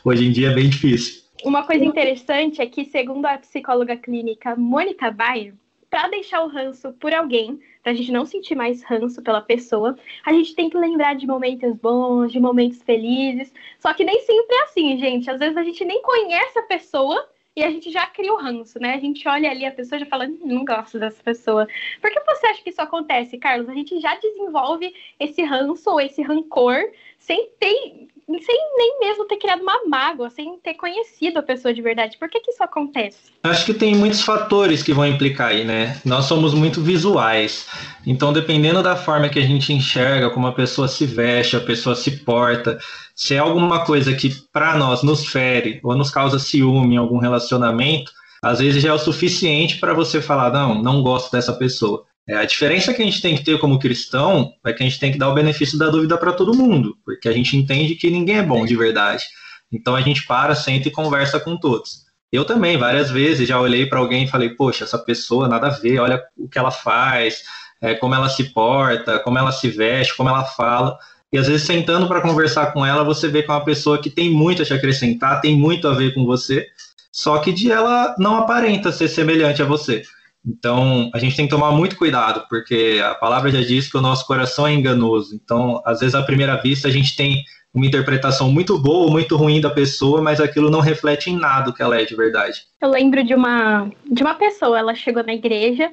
hoje 0.04 0.26
em 0.26 0.30
dia 0.30 0.50
é 0.50 0.54
bem 0.54 0.68
difícil. 0.68 1.23
Uma 1.44 1.66
coisa 1.66 1.84
interessante 1.84 2.62
é 2.62 2.66
que, 2.66 2.86
segundo 2.86 3.26
a 3.26 3.36
psicóloga 3.36 3.96
clínica 3.98 4.56
Mônica 4.56 5.10
Bayer, 5.10 5.54
para 5.90 6.08
deixar 6.08 6.42
o 6.42 6.48
ranço 6.48 6.92
por 6.94 7.12
alguém, 7.12 7.60
para 7.82 7.92
a 7.92 7.94
gente 7.94 8.10
não 8.10 8.24
sentir 8.24 8.54
mais 8.54 8.82
ranço 8.82 9.22
pela 9.22 9.42
pessoa, 9.42 9.94
a 10.24 10.32
gente 10.32 10.54
tem 10.54 10.70
que 10.70 10.78
lembrar 10.78 11.14
de 11.14 11.26
momentos 11.26 11.76
bons, 11.76 12.32
de 12.32 12.40
momentos 12.40 12.82
felizes. 12.82 13.52
Só 13.78 13.92
que 13.92 14.04
nem 14.04 14.20
sempre 14.20 14.56
é 14.56 14.62
assim, 14.62 14.98
gente. 14.98 15.30
Às 15.30 15.38
vezes 15.38 15.56
a 15.56 15.62
gente 15.62 15.84
nem 15.84 16.00
conhece 16.00 16.58
a 16.58 16.62
pessoa 16.62 17.28
e 17.54 17.62
a 17.62 17.70
gente 17.70 17.92
já 17.92 18.06
cria 18.06 18.32
o 18.32 18.38
ranço, 18.38 18.80
né? 18.80 18.94
A 18.94 18.98
gente 18.98 19.28
olha 19.28 19.50
ali 19.50 19.66
a 19.66 19.70
pessoa 19.70 19.98
e 19.98 20.00
já 20.00 20.06
fala, 20.06 20.24
hum, 20.24 20.38
não 20.44 20.64
gosto 20.64 20.98
dessa 20.98 21.22
pessoa. 21.22 21.68
Por 22.00 22.10
que 22.10 22.20
você 22.20 22.46
acha 22.46 22.62
que 22.62 22.70
isso 22.70 22.80
acontece, 22.80 23.36
Carlos? 23.36 23.68
A 23.68 23.74
gente 23.74 24.00
já 24.00 24.16
desenvolve 24.16 24.92
esse 25.20 25.42
ranço 25.42 25.90
ou 25.90 26.00
esse 26.00 26.22
rancor 26.22 26.82
sem 27.18 27.50
ter 27.60 28.08
sem 28.26 28.56
nem 28.76 29.00
mesmo 29.00 29.26
ter 29.26 29.36
criado 29.36 29.62
uma 29.62 29.86
mágoa, 29.86 30.30
sem 30.30 30.58
ter 30.58 30.74
conhecido 30.74 31.38
a 31.38 31.42
pessoa 31.42 31.74
de 31.74 31.82
verdade. 31.82 32.16
Por 32.18 32.28
que, 32.28 32.40
que 32.40 32.50
isso 32.50 32.62
acontece? 32.62 33.18
Acho 33.42 33.66
que 33.66 33.74
tem 33.74 33.94
muitos 33.94 34.22
fatores 34.22 34.82
que 34.82 34.94
vão 34.94 35.06
implicar 35.06 35.48
aí, 35.48 35.64
né? 35.64 36.00
Nós 36.04 36.24
somos 36.24 36.54
muito 36.54 36.80
visuais. 36.80 37.66
Então, 38.06 38.32
dependendo 38.32 38.82
da 38.82 38.96
forma 38.96 39.28
que 39.28 39.38
a 39.38 39.46
gente 39.46 39.72
enxerga, 39.72 40.30
como 40.30 40.46
a 40.46 40.52
pessoa 40.52 40.88
se 40.88 41.04
veste, 41.06 41.56
a 41.56 41.60
pessoa 41.60 41.94
se 41.94 42.18
porta, 42.24 42.78
se 43.14 43.34
é 43.34 43.38
alguma 43.38 43.84
coisa 43.84 44.14
que 44.14 44.30
para 44.52 44.76
nós 44.76 45.02
nos 45.02 45.26
fere 45.26 45.80
ou 45.82 45.94
nos 45.94 46.10
causa 46.10 46.38
ciúme 46.38 46.94
em 46.94 46.98
algum 46.98 47.18
relacionamento, 47.18 48.10
às 48.42 48.58
vezes 48.58 48.82
já 48.82 48.90
é 48.90 48.92
o 48.92 48.98
suficiente 48.98 49.78
para 49.78 49.94
você 49.94 50.20
falar, 50.20 50.50
não, 50.50 50.82
não 50.82 51.02
gosto 51.02 51.30
dessa 51.32 51.52
pessoa. 51.52 52.04
É, 52.26 52.36
a 52.36 52.44
diferença 52.44 52.94
que 52.94 53.02
a 53.02 53.04
gente 53.04 53.20
tem 53.20 53.36
que 53.36 53.44
ter 53.44 53.58
como 53.58 53.78
cristão 53.78 54.52
é 54.64 54.72
que 54.72 54.82
a 54.82 54.86
gente 54.86 54.98
tem 54.98 55.12
que 55.12 55.18
dar 55.18 55.28
o 55.28 55.34
benefício 55.34 55.78
da 55.78 55.90
dúvida 55.90 56.16
para 56.16 56.32
todo 56.32 56.56
mundo, 56.56 56.96
porque 57.04 57.28
a 57.28 57.32
gente 57.32 57.56
entende 57.56 57.94
que 57.96 58.10
ninguém 58.10 58.38
é 58.38 58.42
bom 58.42 58.64
de 58.64 58.74
verdade. 58.74 59.24
Então 59.70 59.94
a 59.94 60.00
gente 60.00 60.26
para, 60.26 60.54
senta 60.54 60.88
e 60.88 60.90
conversa 60.90 61.38
com 61.38 61.56
todos. 61.56 62.04
Eu 62.32 62.44
também, 62.44 62.76
várias 62.76 63.10
vezes, 63.10 63.46
já 63.46 63.60
olhei 63.60 63.86
para 63.86 63.98
alguém 63.98 64.24
e 64.24 64.28
falei, 64.28 64.50
poxa, 64.50 64.84
essa 64.84 64.98
pessoa 64.98 65.48
nada 65.48 65.68
a 65.68 65.70
ver, 65.70 66.00
olha 66.00 66.22
o 66.36 66.48
que 66.48 66.58
ela 66.58 66.70
faz, 66.70 67.42
é, 67.80 67.94
como 67.94 68.14
ela 68.14 68.28
se 68.28 68.52
porta, 68.52 69.18
como 69.18 69.38
ela 69.38 69.52
se 69.52 69.68
veste, 69.68 70.16
como 70.16 70.30
ela 70.30 70.44
fala. 70.44 70.98
E 71.32 71.38
às 71.38 71.46
vezes, 71.46 71.66
sentando 71.66 72.08
para 72.08 72.20
conversar 72.20 72.72
com 72.72 72.84
ela, 72.84 73.04
você 73.04 73.28
vê 73.28 73.42
que 73.42 73.50
é 73.50 73.54
uma 73.54 73.64
pessoa 73.64 74.00
que 74.00 74.08
tem 74.08 74.30
muito 74.30 74.62
a 74.62 74.64
te 74.64 74.72
acrescentar, 74.72 75.40
tem 75.40 75.56
muito 75.56 75.86
a 75.86 75.92
ver 75.92 76.14
com 76.14 76.24
você, 76.24 76.66
só 77.12 77.38
que 77.38 77.52
de 77.52 77.70
ela 77.70 78.14
não 78.18 78.36
aparenta 78.36 78.90
ser 78.90 79.08
semelhante 79.08 79.62
a 79.62 79.64
você. 79.64 80.02
Então, 80.46 81.10
a 81.14 81.18
gente 81.18 81.36
tem 81.36 81.46
que 81.46 81.50
tomar 81.50 81.72
muito 81.72 81.96
cuidado, 81.96 82.46
porque 82.48 83.00
a 83.02 83.14
palavra 83.14 83.50
já 83.50 83.62
diz 83.62 83.90
que 83.90 83.96
o 83.96 84.02
nosso 84.02 84.26
coração 84.26 84.66
é 84.66 84.74
enganoso. 84.74 85.34
Então, 85.34 85.82
às 85.86 86.00
vezes, 86.00 86.14
à 86.14 86.22
primeira 86.22 86.56
vista, 86.56 86.88
a 86.88 86.90
gente 86.90 87.16
tem 87.16 87.42
uma 87.72 87.86
interpretação 87.86 88.52
muito 88.52 88.78
boa 88.78 89.06
ou 89.06 89.10
muito 89.10 89.36
ruim 89.36 89.60
da 89.60 89.70
pessoa, 89.70 90.22
mas 90.22 90.40
aquilo 90.40 90.70
não 90.70 90.80
reflete 90.80 91.30
em 91.30 91.36
nada 91.36 91.70
o 91.70 91.74
que 91.74 91.82
ela 91.82 92.00
é 92.00 92.04
de 92.04 92.14
verdade. 92.14 92.66
Eu 92.80 92.88
lembro 92.90 93.24
de 93.24 93.34
uma, 93.34 93.90
de 94.06 94.22
uma 94.22 94.34
pessoa, 94.34 94.78
ela 94.78 94.94
chegou 94.94 95.24
na 95.24 95.34
igreja, 95.34 95.90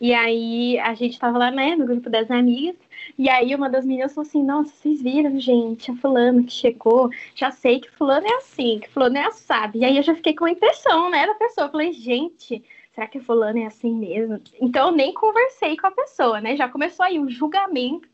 e 0.00 0.12
aí 0.12 0.78
a 0.80 0.94
gente 0.94 1.12
estava 1.12 1.38
lá, 1.38 1.50
né, 1.50 1.74
no 1.74 1.86
grupo 1.86 2.10
das 2.10 2.30
amigas, 2.30 2.76
e 3.18 3.30
aí 3.30 3.54
uma 3.54 3.70
das 3.70 3.84
meninas 3.84 4.12
falou 4.12 4.28
assim, 4.28 4.42
nossa, 4.42 4.72
vocês 4.74 5.00
viram, 5.00 5.38
gente, 5.40 5.90
a 5.90 5.94
fulano 5.94 6.44
que 6.44 6.52
chegou, 6.52 7.08
já 7.34 7.50
sei 7.50 7.80
que 7.80 7.90
fulano 7.92 8.26
é 8.26 8.34
assim, 8.34 8.80
que 8.80 8.90
fulano 8.90 9.16
é 9.16 9.24
assado. 9.24 9.78
E 9.78 9.84
aí 9.84 9.96
eu 9.96 10.02
já 10.02 10.14
fiquei 10.14 10.34
com 10.34 10.44
a 10.44 10.50
impressão, 10.50 11.10
né, 11.10 11.26
da 11.26 11.34
pessoa. 11.34 11.66
Eu 11.66 11.70
falei, 11.70 11.92
gente, 11.92 12.62
será 12.92 13.06
que 13.06 13.20
fulano 13.20 13.58
é 13.58 13.66
assim 13.66 13.94
mesmo? 13.94 14.40
Então 14.60 14.88
eu 14.88 14.92
nem 14.92 15.12
conversei 15.12 15.76
com 15.76 15.86
a 15.86 15.90
pessoa, 15.90 16.40
né? 16.40 16.56
Já 16.56 16.68
começou 16.68 17.04
aí 17.04 17.18
o 17.18 17.28
julgamento. 17.28 18.08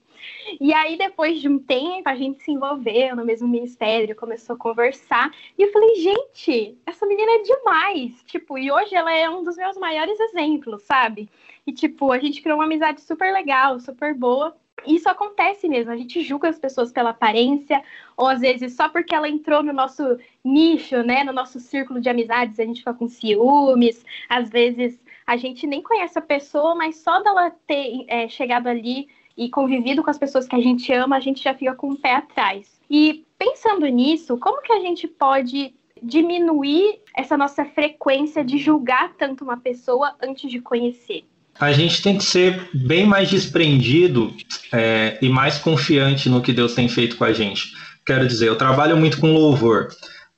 E 0.60 0.74
aí, 0.74 0.98
depois 0.98 1.40
de 1.40 1.48
um 1.48 1.58
tempo, 1.58 2.08
a 2.08 2.16
gente 2.16 2.42
se 2.42 2.50
envolveu 2.50 3.14
no 3.14 3.24
mesmo 3.24 3.46
ministério, 3.46 4.16
começou 4.16 4.56
a 4.56 4.58
conversar. 4.58 5.32
E 5.56 5.62
eu 5.62 5.72
falei, 5.72 5.94
gente, 5.96 6.76
essa 6.84 7.06
menina 7.06 7.32
é 7.32 7.42
demais. 7.42 8.22
Tipo, 8.24 8.58
e 8.58 8.70
hoje 8.70 8.94
ela 8.94 9.12
é 9.12 9.30
um 9.30 9.44
dos 9.44 9.56
meus 9.56 9.76
maiores 9.76 10.18
exemplos, 10.18 10.82
sabe? 10.82 11.28
E, 11.66 11.72
tipo, 11.72 12.10
a 12.10 12.18
gente 12.18 12.42
criou 12.42 12.58
uma 12.58 12.64
amizade 12.64 13.00
super 13.00 13.32
legal, 13.32 13.78
super 13.78 14.12
boa 14.12 14.56
isso 14.86 15.08
acontece 15.08 15.68
mesmo, 15.68 15.90
a 15.90 15.96
gente 15.96 16.22
julga 16.22 16.48
as 16.48 16.58
pessoas 16.58 16.92
pela 16.92 17.10
aparência, 17.10 17.82
ou 18.16 18.26
às 18.26 18.40
vezes 18.40 18.74
só 18.74 18.88
porque 18.88 19.14
ela 19.14 19.28
entrou 19.28 19.62
no 19.62 19.72
nosso 19.72 20.18
nicho, 20.44 21.02
né, 21.02 21.24
no 21.24 21.32
nosso 21.32 21.58
círculo 21.58 22.00
de 22.00 22.08
amizades, 22.08 22.58
a 22.58 22.64
gente 22.64 22.80
fica 22.80 22.94
com 22.94 23.08
ciúmes, 23.08 24.04
às 24.28 24.50
vezes 24.50 25.00
a 25.26 25.36
gente 25.36 25.66
nem 25.66 25.82
conhece 25.82 26.18
a 26.18 26.22
pessoa, 26.22 26.74
mas 26.74 26.96
só 26.96 27.22
dela 27.22 27.50
ter 27.66 28.04
é, 28.08 28.28
chegado 28.28 28.66
ali 28.66 29.08
e 29.36 29.48
convivido 29.48 30.02
com 30.02 30.10
as 30.10 30.18
pessoas 30.18 30.48
que 30.48 30.56
a 30.56 30.60
gente 30.60 30.92
ama, 30.92 31.16
a 31.16 31.20
gente 31.20 31.42
já 31.42 31.54
fica 31.54 31.74
com 31.74 31.90
o 31.90 31.96
pé 31.96 32.14
atrás. 32.14 32.80
E 32.90 33.24
pensando 33.38 33.86
nisso, 33.86 34.38
como 34.38 34.62
que 34.62 34.72
a 34.72 34.80
gente 34.80 35.06
pode 35.06 35.74
diminuir 36.02 37.00
essa 37.14 37.36
nossa 37.36 37.64
frequência 37.64 38.44
de 38.44 38.58
julgar 38.58 39.14
tanto 39.14 39.44
uma 39.44 39.56
pessoa 39.56 40.16
antes 40.20 40.50
de 40.50 40.60
conhecer? 40.60 41.24
A 41.60 41.72
gente 41.72 42.00
tem 42.02 42.16
que 42.16 42.24
ser 42.24 42.68
bem 42.72 43.04
mais 43.04 43.28
desprendido 43.28 44.32
é, 44.72 45.18
e 45.20 45.28
mais 45.28 45.58
confiante 45.58 46.28
no 46.28 46.40
que 46.40 46.52
Deus 46.52 46.74
tem 46.74 46.88
feito 46.88 47.16
com 47.16 47.24
a 47.24 47.32
gente. 47.32 47.72
Quero 48.06 48.26
dizer, 48.26 48.48
eu 48.48 48.56
trabalho 48.56 48.96
muito 48.96 49.18
com 49.18 49.32
louvor 49.32 49.88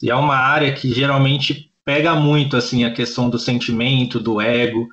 e 0.03 0.11
é 0.11 0.15
uma 0.15 0.37
área 0.37 0.73
que 0.73 0.93
geralmente 0.93 1.71
pega 1.85 2.15
muito 2.15 2.57
assim 2.57 2.85
a 2.85 2.93
questão 2.93 3.29
do 3.29 3.39
sentimento, 3.39 4.19
do 4.19 4.41
ego, 4.41 4.89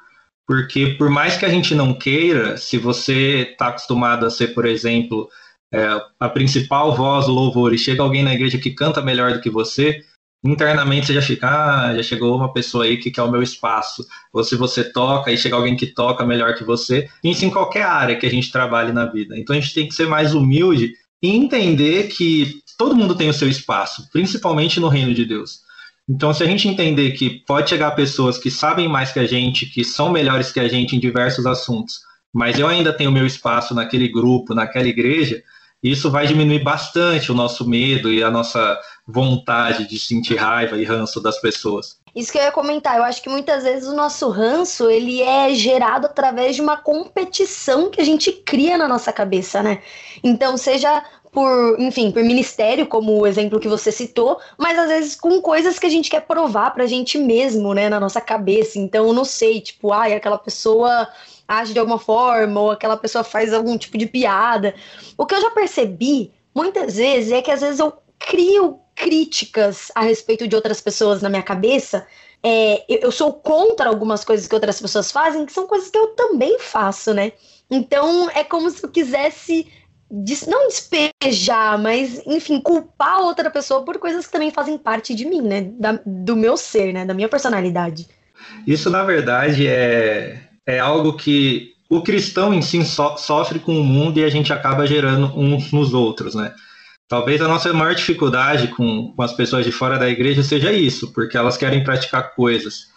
porque 0.45 0.95
por 0.97 1.09
mais 1.09 1.37
que 1.37 1.45
a 1.45 1.49
gente 1.49 1.73
não 1.73 1.93
queira, 1.93 2.57
se 2.57 2.77
você 2.77 3.49
está 3.51 3.67
acostumado 3.67 4.25
a 4.25 4.29
ser, 4.29 4.49
por 4.49 4.65
exemplo, 4.65 5.29
é, 5.71 5.87
a 6.19 6.29
principal 6.29 6.95
voz 6.95 7.25
do 7.25 7.33
louvor 7.33 7.73
e 7.73 7.77
chega 7.77 8.01
alguém 8.01 8.23
na 8.23 8.33
igreja 8.33 8.57
que 8.57 8.71
canta 8.71 9.01
melhor 9.01 9.33
do 9.33 9.41
que 9.41 9.49
você, 9.49 10.01
internamente 10.43 11.07
você 11.07 11.13
já 11.13 11.21
fica, 11.21 11.47
ah, 11.47 11.95
já 11.95 12.03
chegou 12.03 12.35
uma 12.35 12.53
pessoa 12.53 12.85
aí 12.85 12.97
que 12.97 13.11
quer 13.11 13.23
o 13.23 13.31
meu 13.31 13.41
espaço. 13.41 14.05
Ou 14.31 14.43
se 14.43 14.55
você 14.55 14.83
toca 14.83 15.31
e 15.31 15.37
chega 15.37 15.55
alguém 15.55 15.75
que 15.75 15.87
toca 15.87 16.25
melhor 16.25 16.55
que 16.55 16.63
você, 16.63 17.09
isso 17.23 17.45
em 17.45 17.49
qualquer 17.49 17.83
área 17.83 18.15
que 18.15 18.25
a 18.25 18.29
gente 18.29 18.51
trabalhe 18.51 18.91
na 18.91 19.05
vida. 19.05 19.37
Então 19.37 19.55
a 19.55 19.59
gente 19.59 19.73
tem 19.73 19.87
que 19.87 19.95
ser 19.95 20.07
mais 20.07 20.33
humilde 20.33 20.93
e 21.21 21.35
entender 21.35 22.07
que 22.09 22.61
todo 22.77 22.95
mundo 22.95 23.15
tem 23.15 23.29
o 23.29 23.33
seu 23.33 23.49
espaço, 23.49 24.07
principalmente 24.11 24.79
no 24.79 24.87
reino 24.87 25.13
de 25.13 25.25
Deus. 25.25 25.65
Então, 26.09 26.33
se 26.33 26.41
a 26.41 26.45
gente 26.45 26.69
entender 26.69 27.11
que 27.11 27.41
pode 27.45 27.69
chegar 27.69 27.91
pessoas 27.91 28.37
que 28.37 28.49
sabem 28.49 28.87
mais 28.87 29.11
que 29.11 29.19
a 29.19 29.27
gente, 29.27 29.65
que 29.65 29.83
são 29.83 30.09
melhores 30.09 30.51
que 30.53 30.59
a 30.59 30.67
gente 30.67 30.95
em 30.95 30.99
diversos 30.99 31.45
assuntos, 31.45 31.99
mas 32.33 32.57
eu 32.57 32.67
ainda 32.67 32.93
tenho 32.93 33.11
meu 33.11 33.25
espaço 33.25 33.73
naquele 33.73 34.07
grupo, 34.07 34.53
naquela 34.53 34.87
igreja, 34.87 35.43
isso 35.83 36.09
vai 36.09 36.25
diminuir 36.25 36.63
bastante 36.63 37.31
o 37.31 37.35
nosso 37.35 37.67
medo 37.67 38.11
e 38.11 38.23
a 38.23 38.31
nossa 38.31 38.79
vontade 39.07 39.87
de 39.87 39.97
sentir 39.97 40.35
raiva 40.35 40.77
e 40.77 40.83
ranço 40.83 41.21
das 41.21 41.39
pessoas. 41.39 41.97
Isso 42.13 42.31
que 42.31 42.37
eu 42.37 42.41
ia 42.41 42.51
comentar, 42.51 42.97
eu 42.97 43.03
acho 43.03 43.21
que 43.21 43.29
muitas 43.29 43.63
vezes 43.63 43.87
o 43.87 43.95
nosso 43.95 44.27
ranço, 44.29 44.89
ele 44.89 45.21
é 45.21 45.53
gerado 45.53 46.07
através 46.07 46.55
de 46.55 46.61
uma 46.61 46.75
competição 46.75 47.89
que 47.89 48.01
a 48.01 48.03
gente 48.03 48.31
cria 48.31 48.77
na 48.77 48.87
nossa 48.87 49.13
cabeça, 49.13 49.61
né? 49.61 49.81
Então, 50.23 50.57
seja 50.57 51.05
por, 51.31 51.79
enfim, 51.79 52.11
por 52.11 52.23
ministério, 52.23 52.87
como 52.87 53.19
o 53.19 53.27
exemplo 53.27 53.59
que 53.59 53.67
você 53.67 53.91
citou, 53.91 54.39
mas 54.57 54.79
às 54.79 54.87
vezes 54.87 55.15
com 55.15 55.39
coisas 55.39 55.77
que 55.77 55.85
a 55.85 55.89
gente 55.89 56.09
quer 56.09 56.21
provar 56.21 56.71
pra 56.71 56.87
gente 56.87 57.17
mesmo, 57.17 57.73
né, 57.73 57.87
na 57.87 57.99
nossa 57.99 58.19
cabeça. 58.19 58.79
Então, 58.79 59.13
não 59.13 59.23
sei, 59.23 59.61
tipo, 59.61 59.93
ai, 59.93 60.13
aquela 60.13 60.39
pessoa 60.39 61.07
age 61.47 61.73
de 61.73 61.79
alguma 61.79 61.99
forma, 61.99 62.59
ou 62.59 62.71
aquela 62.71 62.97
pessoa 62.97 63.23
faz 63.23 63.53
algum 63.53 63.77
tipo 63.77 63.97
de 63.97 64.07
piada. 64.07 64.73
O 65.17 65.25
que 65.25 65.35
eu 65.35 65.41
já 65.41 65.51
percebi 65.51 66.31
muitas 66.53 66.95
vezes 66.95 67.31
é 67.31 67.41
que 67.41 67.51
às 67.51 67.61
vezes 67.61 67.79
eu 67.79 67.93
crio 68.17 68.79
críticas 68.97 69.91
a 69.93 70.01
respeito 70.01 70.47
de 70.47 70.55
outras 70.55 70.81
pessoas 70.81 71.21
na 71.21 71.29
minha 71.29 71.43
cabeça. 71.43 72.05
É, 72.43 72.83
eu 72.89 73.11
sou 73.11 73.31
contra 73.31 73.87
algumas 73.87 74.25
coisas 74.25 74.47
que 74.47 74.55
outras 74.55 74.81
pessoas 74.81 75.11
fazem, 75.11 75.45
que 75.45 75.53
são 75.53 75.67
coisas 75.67 75.89
que 75.89 75.97
eu 75.97 76.07
também 76.07 76.57
faço, 76.59 77.13
né? 77.13 77.31
Então 77.69 78.29
é 78.31 78.43
como 78.43 78.69
se 78.69 78.83
eu 78.83 78.89
quisesse 78.89 79.67
não 80.47 80.67
despejar, 80.67 81.77
mas 81.77 82.21
enfim, 82.25 82.59
culpar 82.59 83.21
outra 83.21 83.51
pessoa 83.51 83.83
por 83.83 83.97
coisas 83.99 84.25
que 84.25 84.31
também 84.31 84.51
fazem 84.51 84.77
parte 84.77 85.13
de 85.13 85.25
mim, 85.25 85.41
né? 85.41 85.69
Da, 85.79 85.99
do 86.05 86.35
meu 86.35 86.57
ser, 86.57 86.93
né? 86.93 87.05
Da 87.05 87.13
minha 87.13 87.29
personalidade. 87.29 88.07
Isso, 88.65 88.89
na 88.89 89.03
verdade, 89.03 89.67
é, 89.67 90.39
é 90.65 90.79
algo 90.79 91.17
que 91.17 91.73
o 91.89 92.01
cristão 92.01 92.53
em 92.53 92.61
si 92.61 92.83
so, 92.83 93.17
sofre 93.17 93.59
com 93.59 93.79
o 93.79 93.83
mundo 93.83 94.19
e 94.19 94.23
a 94.23 94.29
gente 94.29 94.51
acaba 94.51 94.87
gerando 94.87 95.27
uns 95.37 95.71
nos 95.71 95.93
outros, 95.93 96.35
né? 96.35 96.53
Talvez 97.07 97.41
a 97.41 97.47
nossa 97.47 97.71
maior 97.71 97.95
dificuldade 97.95 98.67
com, 98.69 99.13
com 99.15 99.21
as 99.21 99.33
pessoas 99.33 99.65
de 99.65 99.71
fora 99.71 99.97
da 99.97 100.09
igreja 100.09 100.43
seja 100.43 100.73
isso, 100.73 101.13
porque 101.13 101.37
elas 101.37 101.55
querem 101.55 101.83
praticar 101.83 102.35
coisas 102.35 102.87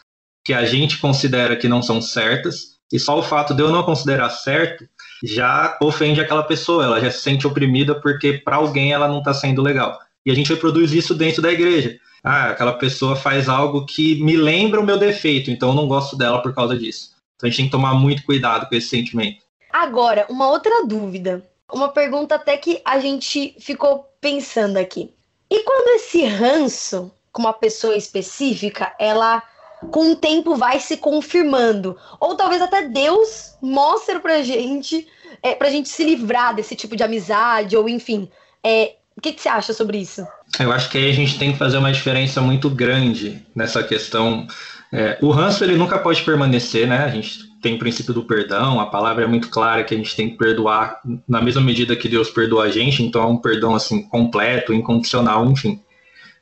que 0.45 0.53
a 0.53 0.65
gente 0.65 0.99
considera 0.99 1.57
que 1.57 1.69
não 1.69 1.83
são 1.83 2.01
certas, 2.03 2.79
e 2.93 2.99
só 2.99 3.19
o 3.19 3.23
fato 3.23 3.55
de 3.55 3.63
eu 3.63 3.71
não 3.71 3.85
considerar 3.85 4.31
certo 4.31 4.89
já 5.23 5.79
ofende 5.81 6.21
aquela 6.21 6.43
pessoa, 6.43 6.85
ela 6.85 7.01
já 7.01 7.11
se 7.11 7.21
sente 7.21 7.47
oprimida 7.47 7.95
porque 7.95 8.33
para 8.33 8.57
alguém 8.57 8.93
ela 8.93 9.07
não 9.07 9.19
está 9.19 9.33
sendo 9.33 9.63
legal. 9.63 9.99
E 10.27 10.31
a 10.31 10.35
gente 10.35 10.53
reproduz 10.53 10.93
isso 10.93 11.15
dentro 11.15 11.41
da 11.41 11.53
igreja. 11.53 11.99
Ah, 12.23 12.51
aquela 12.51 12.73
pessoa 12.73 13.15
faz 13.17 13.49
algo 13.49 13.87
que 13.87 14.23
me 14.23 14.37
lembra 14.37 14.81
o 14.81 14.85
meu 14.85 14.99
defeito, 14.99 15.51
então 15.51 15.71
eu 15.71 15.75
não 15.75 15.87
gosto 15.87 16.17
dela 16.17 16.43
por 16.43 16.55
causa 16.55 16.77
disso. 16.77 17.13
Então 17.37 17.47
a 17.47 17.51
gente 17.51 17.57
tem 17.57 17.67
que 17.67 17.73
tomar 17.73 17.95
muito 17.95 18.25
cuidado 18.25 18.69
com 18.69 18.75
esse 18.75 18.89
sentimento. 18.89 19.43
Agora, 19.73 20.27
uma 20.29 20.49
outra 20.49 20.85
dúvida. 20.85 21.43
Uma 21.73 21.89
pergunta 21.89 22.35
até 22.35 22.57
que 22.57 22.81
a 22.85 22.99
gente 22.99 23.55
ficou 23.59 24.09
pensando 24.21 24.77
aqui. 24.77 25.13
E 25.51 25.63
quando 25.63 25.97
esse 25.97 26.25
ranço 26.25 27.11
com 27.33 27.43
uma 27.43 27.53
pessoa 27.53 27.97
específica, 27.97 28.93
ela 28.99 29.43
com 29.91 30.13
o 30.13 30.17
tempo 30.17 30.57
vai 30.57 30.79
se 30.79 30.97
confirmando. 30.97 31.97
Ou 32.19 32.35
talvez 32.35 32.61
até 32.61 32.89
Deus 32.89 33.55
mostre 33.63 34.19
pra 34.19 34.43
gente, 34.43 35.07
é, 35.43 35.55
pra 35.55 35.71
gente 35.71 35.89
se 35.89 36.05
livrar 36.05 36.55
desse 36.55 36.75
tipo 36.77 36.97
de 36.97 37.03
amizade, 37.03 37.77
ou 37.77 37.89
enfim. 37.89 38.29
É, 38.63 38.97
o 39.17 39.21
que, 39.21 39.33
que 39.33 39.41
você 39.41 39.49
acha 39.49 39.73
sobre 39.73 39.99
isso? 39.99 40.27
Eu 40.59 40.73
acho 40.73 40.91
que 40.91 40.99
aí 40.99 41.11
a 41.11 41.15
gente 41.15 41.39
tem 41.39 41.53
que 41.53 41.59
fazer 41.59 41.79
uma 41.79 41.93
diferença 41.93 42.41
muito 42.41 42.69
grande 42.69 43.45
nessa 43.55 43.83
questão 43.83 44.47
é, 44.93 45.19
o 45.21 45.31
ranço 45.31 45.63
ele 45.63 45.77
nunca 45.77 45.99
pode 45.99 46.23
permanecer, 46.23 46.87
né? 46.87 47.05
A 47.05 47.09
gente 47.09 47.50
tem 47.61 47.75
o 47.75 47.79
princípio 47.79 48.15
do 48.15 48.25
perdão, 48.25 48.81
a 48.81 48.87
palavra 48.87 49.25
é 49.25 49.27
muito 49.27 49.49
clara 49.51 49.85
que 49.85 49.95
a 49.95 49.97
gente 49.97 50.17
tem 50.17 50.31
que 50.31 50.37
perdoar 50.37 51.01
na 51.29 51.43
mesma 51.43 51.61
medida 51.61 51.97
que 51.97 52.09
Deus 52.09 52.31
perdoa 52.31 52.65
a 52.65 52.71
gente, 52.71 53.03
então 53.03 53.23
é 53.23 53.27
um 53.27 53.37
perdão 53.37 53.75
assim 53.75 54.03
completo, 54.03 54.73
incondicional, 54.73 55.51
enfim. 55.51 55.81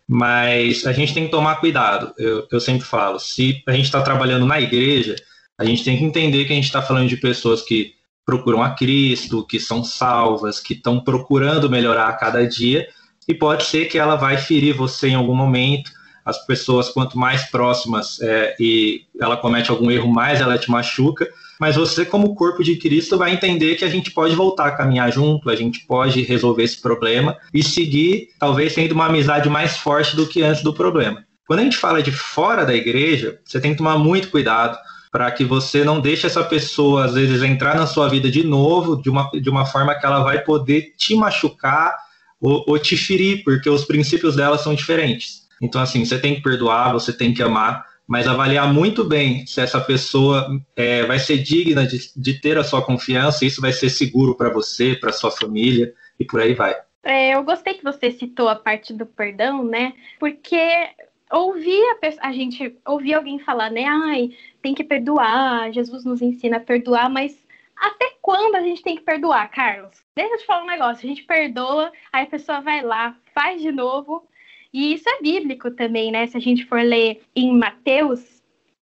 Mas 0.07 0.87
a 0.87 0.93
gente 0.93 1.13
tem 1.13 1.25
que 1.25 1.31
tomar 1.31 1.57
cuidado. 1.57 2.15
Eu, 2.17 2.47
eu 2.51 2.61
sempre 2.61 2.87
falo, 2.87 3.19
se 3.19 3.63
a 3.67 3.73
gente 3.73 3.85
está 3.85 4.01
trabalhando 4.01 4.47
na 4.47 4.61
igreja, 4.61 5.17
a 5.59 5.65
gente 5.65 5.85
tem 5.85 5.99
que 5.99 6.05
entender 6.05 6.45
que 6.45 6.53
a 6.53 6.57
gente 6.57 6.65
está 6.65 6.81
falando 6.81 7.09
de 7.09 7.17
pessoas 7.17 7.63
que 7.63 7.95
procuram 8.25 8.63
a 8.63 8.71
Cristo, 8.71 9.45
que 9.45 9.59
são 9.59 9.83
salvas, 9.83 10.61
que 10.61 10.75
estão 10.75 11.01
procurando 11.01 11.69
melhorar 11.69 12.09
a 12.09 12.13
cada 12.13 12.47
dia, 12.47 12.87
e 13.27 13.35
pode 13.35 13.65
ser 13.65 13.87
que 13.87 13.99
ela 13.99 14.17
vai 14.17 14.39
ferir 14.39 14.75
você 14.75 15.09
em 15.09 15.15
algum 15.15 15.35
momento 15.35 15.91
as 16.29 16.45
pessoas, 16.45 16.91
quanto 16.91 17.19
mais 17.19 17.51
próximas 17.51 18.21
é, 18.21 18.55
e 18.61 19.07
ela 19.19 19.35
comete 19.35 19.71
algum 19.71 19.91
erro, 19.91 20.13
mais 20.13 20.43
ela 20.43 20.59
te 20.59 20.71
machuca. 20.71 21.27
Mas 21.59 21.75
você, 21.75 22.05
como 22.05 22.35
corpo 22.35 22.63
de 22.63 22.77
Cristo, 22.77 23.17
vai 23.17 23.33
entender 23.33 23.77
que 23.77 23.85
a 23.85 23.89
gente 23.89 24.11
pode 24.11 24.35
voltar 24.35 24.67
a 24.67 24.77
caminhar 24.77 25.11
junto, 25.11 25.49
a 25.49 25.57
gente 25.57 25.87
pode 25.87 26.21
resolver 26.23 26.65
esse 26.65 26.83
problema 26.83 27.35
e 27.53 27.63
seguir, 27.63 28.29
talvez, 28.39 28.75
tendo 28.75 28.93
uma 28.93 29.07
amizade 29.07 29.49
mais 29.49 29.79
forte 29.79 30.15
do 30.15 30.27
que 30.27 30.43
antes 30.43 30.63
do 30.63 30.75
problema. 30.75 31.25
Quando 31.47 31.61
a 31.61 31.65
gente 31.65 31.79
fala 31.79 32.03
de 32.03 32.13
fora 32.13 32.67
da 32.67 32.75
igreja, 32.75 33.41
você 33.43 33.59
tem 33.59 33.73
que 33.73 33.79
tomar 33.79 33.97
muito 33.97 34.31
cuidado 34.31 34.77
para 35.11 35.31
que 35.31 35.45
você 35.45 35.83
não 35.83 35.99
deixe 35.99 36.27
essa 36.27 36.45
pessoa, 36.45 37.07
às 37.07 37.15
vezes, 37.15 37.43
entrar 37.43 37.75
na 37.75 37.87
sua 37.87 38.07
vida 38.07 38.31
de 38.31 38.45
novo, 38.45 39.01
de 39.01 39.09
uma, 39.09 39.31
de 39.31 39.49
uma 39.49 39.65
forma 39.65 39.95
que 39.95 40.05
ela 40.05 40.23
vai 40.23 40.41
poder 40.41 40.93
te 40.99 41.15
machucar 41.15 41.97
ou, 42.39 42.65
ou 42.69 42.79
te 42.79 42.99
ferir, 42.99 43.43
porque 43.43 43.71
os 43.71 43.87
princípios 43.87 44.37
dela 44.37 44.59
são 44.59 44.75
diferentes. 44.75 45.48
Então, 45.61 45.81
assim, 45.81 46.05
você 46.05 46.19
tem 46.19 46.37
que 46.37 46.43
perdoar, 46.43 46.93
você 46.93 47.13
tem 47.13 47.35
que 47.35 47.43
amar, 47.43 47.85
mas 48.07 48.27
avaliar 48.27 48.73
muito 48.73 49.05
bem 49.05 49.47
se 49.47 49.61
essa 49.61 49.81
pessoa 49.81 50.49
é, 50.75 51.05
vai 51.05 51.19
ser 51.19 51.39
digna 51.39 51.87
de, 51.87 52.11
de, 52.17 52.41
ter 52.41 52.57
a 52.57 52.65
sua 52.65 52.81
confiança, 52.81 53.45
isso 53.45 53.61
vai 53.61 53.73
ser 53.73 53.91
seguro 53.91 54.35
para 54.35 54.49
você, 54.49 54.95
para 54.95 55.13
sua 55.13 55.31
família 55.31 55.93
e 56.19 56.25
por 56.25 56.41
aí 56.41 56.55
vai. 56.55 56.75
É, 57.03 57.35
eu 57.35 57.43
gostei 57.43 57.75
que 57.75 57.85
você 57.85 58.11
citou 58.11 58.49
a 58.49 58.57
parte 58.57 58.93
do 58.93 59.05
perdão, 59.05 59.63
né? 59.63 59.93
Porque 60.19 60.59
ouvir 61.31 61.83
a, 61.83 62.29
a, 62.29 62.33
gente 62.33 62.77
ouvir 62.87 63.15
alguém 63.15 63.39
falar, 63.39 63.71
né? 63.71 63.85
Ai, 63.85 64.31
tem 64.63 64.75
que 64.75 64.85
perdoar, 64.85 65.73
Jesus 65.73 66.05
nos 66.05 66.23
ensina 66.23 66.57
a 66.57 66.61
perdoar, 66.61 67.11
mas 67.11 67.37
até 67.77 68.13
quando 68.21 68.57
a 68.57 68.61
gente 68.61 68.83
tem 68.83 68.97
que 68.97 69.03
perdoar, 69.03 69.51
Carlos? 69.51 70.03
Deixa 70.17 70.35
eu 70.35 70.39
te 70.39 70.47
falar 70.47 70.65
um 70.65 70.67
negócio, 70.67 71.07
a 71.07 71.09
gente 71.09 71.23
perdoa, 71.23 71.93
aí 72.13 72.25
a 72.25 72.27
pessoa 72.27 72.61
vai 72.61 72.83
lá, 72.83 73.17
faz 73.35 73.63
de 73.63 73.71
novo, 73.71 74.28
e 74.73 74.95
isso 74.95 75.09
é 75.09 75.23
bíblico 75.23 75.71
também, 75.71 76.11
né? 76.11 76.27
Se 76.27 76.37
a 76.37 76.41
gente 76.41 76.67
for 76.67 76.81
ler 76.81 77.23
em 77.35 77.57
Mateus, 77.57 78.39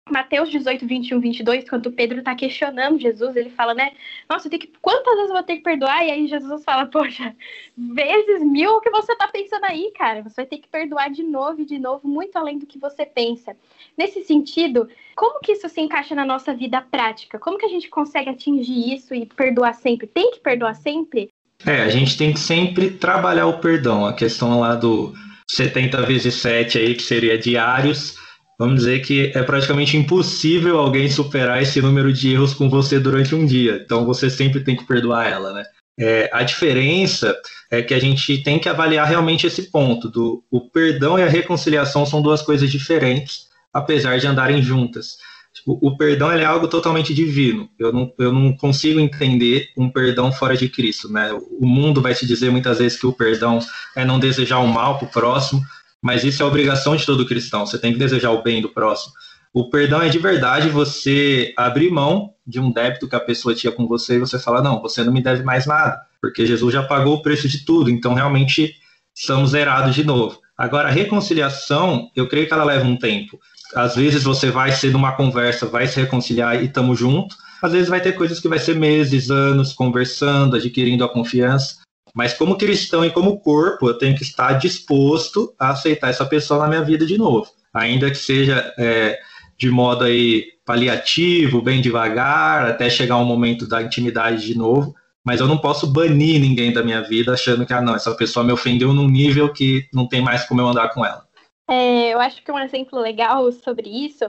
Mateus 0.09 0.51
18, 0.51 0.85
21, 0.85 1.19
22, 1.19 1.67
quando 1.67 1.91
Pedro 1.91 2.19
está 2.19 2.35
questionando 2.35 2.99
Jesus, 2.99 3.35
ele 3.35 3.49
fala, 3.49 3.73
né? 3.73 3.91
Nossa, 4.29 4.47
tem 4.47 4.59
que, 4.59 4.71
quantas 4.79 5.15
vezes 5.15 5.29
eu 5.29 5.35
vou 5.35 5.43
ter 5.43 5.57
que 5.57 5.63
perdoar? 5.63 6.05
E 6.05 6.11
aí 6.11 6.27
Jesus 6.27 6.63
fala, 6.63 6.85
poxa, 6.85 7.35
vezes 7.75 8.43
mil 8.43 8.73
o 8.73 8.81
que 8.81 8.91
você 8.91 9.13
está 9.13 9.27
pensando 9.27 9.63
aí, 9.65 9.91
cara. 9.97 10.21
Você 10.21 10.35
vai 10.35 10.45
ter 10.45 10.57
que 10.59 10.67
perdoar 10.67 11.09
de 11.09 11.23
novo 11.23 11.61
e 11.61 11.65
de 11.65 11.79
novo, 11.79 12.07
muito 12.07 12.35
além 12.35 12.59
do 12.59 12.67
que 12.67 12.77
você 12.77 13.03
pensa. 13.03 13.57
Nesse 13.97 14.23
sentido, 14.23 14.87
como 15.15 15.39
que 15.39 15.53
isso 15.53 15.67
se 15.67 15.81
encaixa 15.81 16.13
na 16.13 16.23
nossa 16.23 16.53
vida 16.53 16.81
prática? 16.81 17.39
Como 17.39 17.57
que 17.57 17.65
a 17.65 17.69
gente 17.69 17.89
consegue 17.89 18.29
atingir 18.29 18.93
isso 18.93 19.15
e 19.15 19.25
perdoar 19.25 19.73
sempre? 19.73 20.05
Tem 20.05 20.29
que 20.29 20.39
perdoar 20.39 20.75
sempre? 20.75 21.29
É, 21.65 21.81
a 21.81 21.89
gente 21.89 22.15
tem 22.15 22.31
que 22.31 22.39
sempre 22.39 22.91
trabalhar 22.91 23.47
o 23.47 23.59
perdão. 23.59 24.05
A 24.05 24.13
questão 24.13 24.59
lá 24.59 24.75
do 24.75 25.15
70 25.49 26.01
vezes 26.03 26.35
7 26.35 26.77
aí, 26.77 26.95
que 26.95 27.03
seria 27.03 27.37
diários, 27.37 28.15
vamos 28.57 28.77
dizer 28.79 28.99
que 29.01 29.31
é 29.35 29.43
praticamente 29.43 29.97
impossível 29.97 30.79
alguém 30.79 31.09
superar 31.09 31.61
esse 31.61 31.81
número 31.81 32.11
de 32.11 32.33
erros 32.33 32.53
com 32.53 32.69
você 32.69 32.99
durante 32.99 33.35
um 33.35 33.45
dia. 33.45 33.81
Então 33.83 34.05
você 34.05 34.29
sempre 34.29 34.61
tem 34.61 34.75
que 34.75 34.85
perdoar 34.85 35.27
ela, 35.27 35.53
né? 35.53 35.63
É, 35.97 36.29
a 36.33 36.43
diferença 36.43 37.35
é 37.71 37.81
que 37.81 37.93
a 37.93 37.99
gente 37.99 38.43
tem 38.43 38.59
que 38.59 38.67
avaliar 38.67 39.07
realmente 39.07 39.47
esse 39.47 39.71
ponto 39.71 40.09
do 40.09 40.43
o 40.51 40.69
perdão 40.69 41.17
e 41.17 41.23
a 41.23 41.29
reconciliação 41.29 42.05
são 42.05 42.21
duas 42.21 42.41
coisas 42.41 42.69
diferentes, 42.69 43.47
apesar 43.73 44.17
de 44.19 44.27
andarem 44.27 44.61
juntas. 44.61 45.17
Tipo, 45.55 45.79
o 45.81 45.95
perdão 45.95 46.29
é 46.31 46.43
algo 46.43 46.67
totalmente 46.67 47.13
divino. 47.13 47.69
Eu 47.79 47.93
não, 47.93 48.13
eu 48.19 48.31
não 48.31 48.55
consigo 48.57 48.99
entender 48.99 49.69
um 49.77 49.89
perdão 49.89 50.29
fora 50.31 50.57
de 50.57 50.67
Cristo. 50.67 51.09
Né? 51.09 51.31
O 51.33 51.65
mundo 51.65 52.01
vai 52.01 52.13
te 52.13 52.27
dizer 52.27 52.51
muitas 52.51 52.79
vezes 52.79 52.99
que 52.99 53.07
o 53.07 53.13
perdão 53.13 53.59
é 53.95 54.03
não 54.03 54.19
desejar 54.19 54.59
o 54.59 54.67
mal 54.67 54.97
para 54.97 55.07
o 55.07 55.11
próximo, 55.11 55.61
mas 56.01 56.25
isso 56.25 56.43
é 56.43 56.45
obrigação 56.45 56.95
de 56.95 57.05
todo 57.05 57.25
cristão. 57.25 57.65
Você 57.65 57.79
tem 57.79 57.93
que 57.93 57.99
desejar 57.99 58.31
o 58.31 58.43
bem 58.43 58.61
do 58.61 58.69
próximo. 58.69 59.13
O 59.53 59.69
perdão 59.69 60.01
é 60.01 60.09
de 60.09 60.19
verdade 60.19 60.67
você 60.67 61.53
abrir 61.55 61.89
mão 61.89 62.33
de 62.45 62.59
um 62.59 62.69
débito 62.69 63.07
que 63.07 63.15
a 63.15 63.21
pessoa 63.21 63.55
tinha 63.55 63.71
com 63.71 63.87
você 63.87 64.15
e 64.15 64.19
você 64.19 64.37
fala: 64.37 64.61
não, 64.61 64.81
você 64.81 65.01
não 65.01 65.13
me 65.13 65.23
deve 65.23 65.43
mais 65.43 65.65
nada, 65.65 65.97
porque 66.21 66.45
Jesus 66.45 66.73
já 66.73 66.83
pagou 66.83 67.15
o 67.15 67.21
preço 67.21 67.47
de 67.47 67.63
tudo, 67.63 67.89
então 67.89 68.13
realmente 68.13 68.75
estamos 69.15 69.51
zerados 69.51 69.95
de 69.95 70.03
novo. 70.03 70.41
Agora, 70.57 70.89
a 70.89 70.91
reconciliação, 70.91 72.11
eu 72.13 72.27
creio 72.27 72.47
que 72.47 72.53
ela 72.53 72.65
leva 72.65 72.85
um 72.85 72.97
tempo. 72.97 73.39
Às 73.73 73.95
vezes 73.95 74.23
você 74.23 74.51
vai 74.51 74.71
ser 74.71 74.91
numa 74.91 75.13
conversa, 75.13 75.65
vai 75.65 75.87
se 75.87 75.99
reconciliar 75.99 76.61
e 76.61 76.65
estamos 76.65 76.99
juntos. 76.99 77.37
Às 77.61 77.71
vezes 77.71 77.89
vai 77.89 78.01
ter 78.01 78.13
coisas 78.13 78.39
que 78.39 78.47
vai 78.47 78.59
ser 78.59 78.75
meses, 78.75 79.31
anos, 79.31 79.73
conversando, 79.73 80.55
adquirindo 80.55 81.03
a 81.03 81.09
confiança. 81.09 81.77
Mas 82.13 82.33
como 82.33 82.57
cristão 82.57 83.03
e 83.03 83.11
como 83.11 83.39
corpo, 83.39 83.87
eu 83.87 83.97
tenho 83.97 84.15
que 84.15 84.23
estar 84.23 84.53
disposto 84.53 85.53
a 85.59 85.69
aceitar 85.69 86.09
essa 86.09 86.25
pessoa 86.25 86.61
na 86.61 86.67
minha 86.67 86.83
vida 86.83 87.05
de 87.05 87.17
novo. 87.17 87.47
Ainda 87.73 88.09
que 88.09 88.17
seja 88.17 88.73
é, 88.77 89.17
de 89.57 89.69
modo 89.69 90.05
aí 90.05 90.45
paliativo, 90.65 91.61
bem 91.61 91.81
devagar, 91.81 92.67
até 92.67 92.89
chegar 92.89 93.17
um 93.17 93.25
momento 93.25 93.67
da 93.67 93.81
intimidade 93.81 94.45
de 94.45 94.57
novo 94.57 94.95
mas 95.25 95.39
eu 95.39 95.47
não 95.47 95.57
posso 95.57 95.87
banir 95.87 96.39
ninguém 96.39 96.71
da 96.71 96.83
minha 96.83 97.01
vida 97.01 97.33
achando 97.33 97.65
que, 97.65 97.73
ah, 97.73 97.81
não, 97.81 97.95
essa 97.95 98.13
pessoa 98.13 98.45
me 98.45 98.53
ofendeu 98.53 98.93
num 98.93 99.09
nível 99.09 99.51
que 99.51 99.89
não 99.91 100.07
tem 100.07 100.21
mais 100.21 100.45
como 100.45 100.61
eu 100.61 100.67
andar 100.67 100.89
com 100.89 101.03
ela. 101.03 101.24
É, 101.67 102.13
eu 102.13 102.19
acho 102.19 102.43
que 102.43 102.51
um 102.51 102.59
exemplo 102.59 102.99
legal 102.99 103.51
sobre 103.51 103.89
isso 103.89 104.25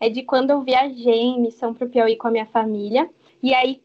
é 0.00 0.08
de 0.08 0.22
quando 0.22 0.50
eu 0.50 0.62
viajei 0.62 1.20
em 1.20 1.40
missão 1.40 1.74
para 1.74 1.86
o 1.86 1.90
Piauí 1.90 2.16
com 2.16 2.28
a 2.28 2.30
minha 2.30 2.46
família. 2.46 3.10
E 3.42 3.54
aí, 3.54 3.80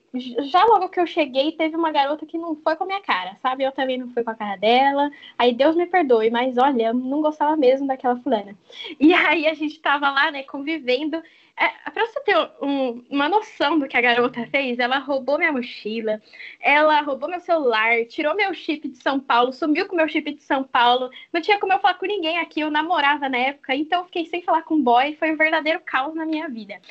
já 0.52 0.64
logo 0.66 0.90
que 0.90 1.00
eu 1.00 1.06
cheguei, 1.06 1.52
teve 1.52 1.76
uma 1.76 1.92
garota 1.92 2.26
que 2.26 2.38
não 2.38 2.56
foi 2.56 2.76
com 2.76 2.86
a 2.86 2.88
minha 2.88 3.02
cara, 3.02 3.36
sabe? 3.42 3.64
Eu 3.64 3.72
também 3.72 3.98
não 3.98 4.10
fui 4.10 4.24
com 4.24 4.32
a 4.32 4.36
cara 4.36 4.56
dela. 4.56 5.12
Aí 5.38 5.54
Deus 5.54 5.76
me 5.76 5.86
perdoe, 5.86 6.30
mas 6.32 6.58
olha, 6.58 6.88
eu 6.88 6.94
não 6.94 7.22
gostava 7.22 7.56
mesmo 7.58 7.88
daquela 7.88 8.16
fulana. 8.18 8.58
E 9.00 9.14
aí 9.14 9.48
a 9.48 9.54
gente 9.54 9.80
tava 9.80 10.10
lá, 10.10 10.32
né, 10.32 10.44
convivendo. 10.44 11.22
É, 11.56 11.92
pra 11.92 12.06
você 12.08 12.20
ter 12.22 12.36
um, 12.62 13.06
uma 13.12 13.30
noção 13.30 13.78
do 13.78 13.88
que 13.88 13.96
a 13.96 14.02
garota 14.02 14.46
fez, 14.48 14.80
ela 14.80 14.98
roubou 14.98 15.38
minha 15.38 15.52
mochila, 15.52 16.20
ela 16.60 17.00
roubou 17.02 17.30
meu 17.30 17.40
celular, 17.40 18.06
tirou 18.06 18.36
meu 18.36 18.54
chip 18.56 18.88
de 18.88 18.98
São 18.98 19.20
Paulo, 19.20 19.54
sumiu 19.54 19.88
com 19.88 19.96
meu 19.96 20.08
chip 20.08 20.34
de 20.34 20.42
São 20.42 20.64
Paulo. 20.64 21.12
Não 21.32 21.42
tinha 21.42 21.60
como 21.60 21.72
eu 21.72 21.80
falar 21.80 21.94
com 21.96 22.08
ninguém 22.08 22.40
aqui, 22.40 22.62
eu 22.62 22.72
namorava 22.72 23.30
na 23.30 23.38
época, 23.38 23.76
então 23.76 24.00
eu 24.00 24.06
fiquei 24.06 24.26
sem 24.26 24.42
falar 24.42 24.64
com 24.64 24.82
boy, 24.82 25.16
foi 25.16 25.32
um 25.32 25.38
verdadeiro 25.38 25.80
caos 25.86 26.16
na 26.16 26.26
minha 26.26 26.50
vida. 26.50 26.82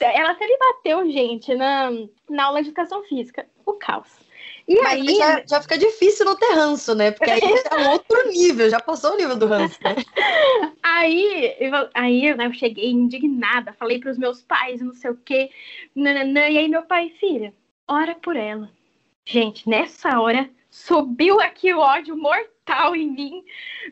Ela 0.00 0.32
até 0.32 0.46
me 0.46 0.58
bateu, 0.58 1.10
gente, 1.10 1.54
na, 1.54 1.90
na 2.28 2.44
aula 2.44 2.62
de 2.62 2.68
educação 2.68 3.02
física. 3.04 3.46
O 3.66 3.74
caos. 3.74 4.25
E 4.68 4.74
Mas 4.82 5.00
aí 5.00 5.14
já, 5.14 5.44
já, 5.46 5.62
fica 5.62 5.78
difícil 5.78 6.26
não 6.26 6.36
ter 6.36 6.52
ranço, 6.52 6.94
né? 6.94 7.12
Porque 7.12 7.30
aí 7.30 7.40
é 7.40 7.74
um 7.76 7.90
outro 7.90 8.26
nível, 8.30 8.68
já 8.68 8.80
passou 8.80 9.12
o 9.12 9.16
nível 9.16 9.36
do 9.36 9.46
ranço, 9.46 9.78
né? 9.82 9.94
aí, 10.82 11.54
eu, 11.60 11.72
aí 11.94 12.34
né, 12.34 12.46
eu 12.46 12.52
cheguei 12.52 12.90
indignada, 12.90 13.72
falei 13.74 14.00
para 14.00 14.10
os 14.10 14.18
meus 14.18 14.42
pais, 14.42 14.80
não 14.80 14.92
sei 14.92 15.10
o 15.10 15.16
quê, 15.24 15.50
nananã, 15.94 16.48
e 16.48 16.58
aí 16.58 16.68
meu 16.68 16.82
pai, 16.82 17.10
filha, 17.20 17.54
ora 17.86 18.16
por 18.16 18.34
ela. 18.34 18.68
Gente, 19.24 19.68
nessa 19.68 20.20
hora 20.20 20.50
subiu 20.76 21.40
aqui 21.40 21.72
o 21.72 21.78
ódio 21.78 22.14
mortal 22.14 22.94
em 22.94 23.10
mim. 23.10 23.44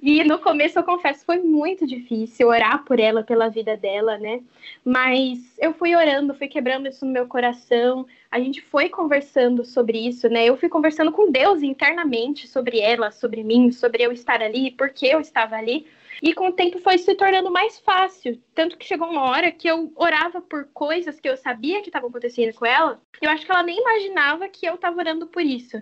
E 0.03 0.23
no 0.23 0.39
começo, 0.39 0.79
eu 0.79 0.83
confesso, 0.83 1.25
foi 1.25 1.39
muito 1.39 1.87
difícil 1.87 2.49
orar 2.49 2.85
por 2.85 3.01
ela, 3.01 3.23
pela 3.23 3.49
vida 3.49 3.75
dela, 3.75 4.19
né? 4.19 4.43
Mas 4.85 5.39
eu 5.59 5.73
fui 5.73 5.97
orando, 5.97 6.35
fui 6.35 6.47
quebrando 6.47 6.87
isso 6.87 7.07
no 7.07 7.11
meu 7.11 7.27
coração. 7.27 8.07
A 8.31 8.39
gente 8.39 8.61
foi 8.61 8.91
conversando 8.91 9.65
sobre 9.65 10.07
isso, 10.07 10.29
né? 10.29 10.45
Eu 10.45 10.59
fui 10.59 10.69
conversando 10.69 11.11
com 11.11 11.33
Deus 11.33 11.63
internamente 11.63 12.47
sobre 12.47 12.81
ela, 12.81 13.11
sobre 13.11 13.43
mim, 13.43 13.73
sobre 13.73 14.03
eu 14.03 14.13
estar 14.13 14.43
ali, 14.43 14.71
porque 14.71 15.07
eu 15.07 15.21
estava 15.21 15.57
ali. 15.57 15.87
E 16.25 16.33
com 16.33 16.49
o 16.49 16.53
tempo 16.53 16.79
foi 16.79 16.97
se 16.97 17.15
tornando 17.15 17.51
mais 17.51 17.79
fácil. 17.81 18.41
Tanto 18.55 18.79
que 18.79 18.87
chegou 18.87 19.11
uma 19.11 19.29
hora 19.29 19.53
que 19.53 19.69
eu 19.69 19.93
orava 19.95 20.41
por 20.41 20.65
coisas 20.73 21.21
que 21.21 21.29
eu 21.29 21.37
sabia 21.37 21.83
que 21.83 21.91
estavam 21.91 22.09
acontecendo 22.09 22.55
com 22.55 22.65
ela. 22.65 22.99
Eu 23.21 23.29
acho 23.29 23.45
que 23.45 23.53
ela 23.53 23.63
nem 23.63 23.79
imaginava 23.79 24.49
que 24.49 24.65
eu 24.65 24.77
estava 24.77 24.97
orando 24.97 25.27
por 25.27 25.43
isso. 25.43 25.77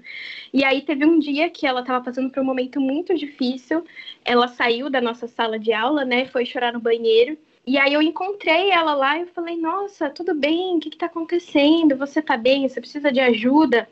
E 0.52 0.64
aí 0.64 0.82
teve 0.82 1.06
um 1.06 1.20
dia 1.20 1.48
que 1.48 1.64
ela 1.64 1.82
estava 1.82 2.04
passando 2.04 2.28
por 2.28 2.42
um 2.42 2.44
momento 2.44 2.80
muito 2.80 3.14
difícil. 3.14 3.84
Ela 4.24 4.48
saiu 4.48 4.90
da 4.90 5.00
nossa 5.00 5.28
sala 5.28 5.60
de 5.60 5.72
aula, 5.72 6.04
né? 6.04 6.24
Foi 6.24 6.44
chorar 6.44 6.72
no 6.72 6.80
banheiro. 6.80 7.38
E 7.64 7.78
aí 7.78 7.94
eu 7.94 8.02
encontrei 8.02 8.70
ela 8.70 8.94
lá 8.94 9.20
e 9.20 9.26
falei, 9.26 9.56
nossa, 9.56 10.10
tudo 10.10 10.34
bem? 10.34 10.76
O 10.76 10.80
que, 10.80 10.88
está 10.88 11.06
acontecendo? 11.06 11.96
Você 11.96 12.18
está 12.18 12.36
bem? 12.36 12.68
Você 12.68 12.80
precisa 12.80 13.12
de 13.12 13.20
ajuda? 13.20 13.88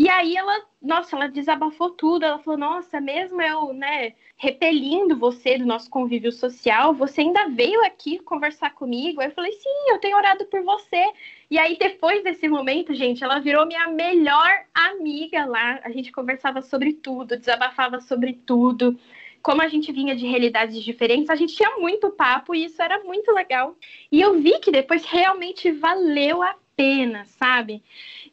E 0.00 0.08
aí 0.08 0.34
ela, 0.34 0.64
nossa, 0.80 1.14
ela 1.14 1.28
desabafou 1.28 1.90
tudo. 1.90 2.24
Ela 2.24 2.38
falou, 2.38 2.58
nossa, 2.58 2.98
mesmo 3.02 3.42
eu, 3.42 3.74
né, 3.74 4.14
repelindo 4.34 5.14
você 5.14 5.58
do 5.58 5.66
nosso 5.66 5.90
convívio 5.90 6.32
social, 6.32 6.94
você 6.94 7.20
ainda 7.20 7.50
veio 7.50 7.84
aqui 7.84 8.18
conversar 8.20 8.70
comigo. 8.70 9.20
Aí 9.20 9.26
eu 9.26 9.34
falei, 9.34 9.52
sim, 9.52 9.90
eu 9.90 9.98
tenho 9.98 10.16
orado 10.16 10.46
por 10.46 10.62
você. 10.62 11.04
E 11.50 11.58
aí, 11.58 11.76
depois 11.78 12.24
desse 12.24 12.48
momento, 12.48 12.94
gente, 12.94 13.22
ela 13.22 13.40
virou 13.40 13.66
minha 13.66 13.88
melhor 13.88 14.50
amiga 14.72 15.44
lá. 15.44 15.78
A 15.84 15.90
gente 15.90 16.10
conversava 16.10 16.62
sobre 16.62 16.94
tudo, 16.94 17.36
desabafava 17.36 18.00
sobre 18.00 18.32
tudo. 18.32 18.98
Como 19.42 19.60
a 19.60 19.68
gente 19.68 19.92
vinha 19.92 20.16
de 20.16 20.26
realidades 20.26 20.82
diferentes, 20.82 21.28
a 21.28 21.36
gente 21.36 21.54
tinha 21.54 21.76
muito 21.76 22.08
papo 22.08 22.54
e 22.54 22.64
isso 22.64 22.80
era 22.80 23.04
muito 23.04 23.30
legal. 23.32 23.76
E 24.10 24.18
eu 24.18 24.40
vi 24.40 24.60
que 24.60 24.72
depois 24.72 25.04
realmente 25.04 25.70
valeu 25.70 26.42
a 26.42 26.56
pena, 26.74 27.26
sabe? 27.26 27.82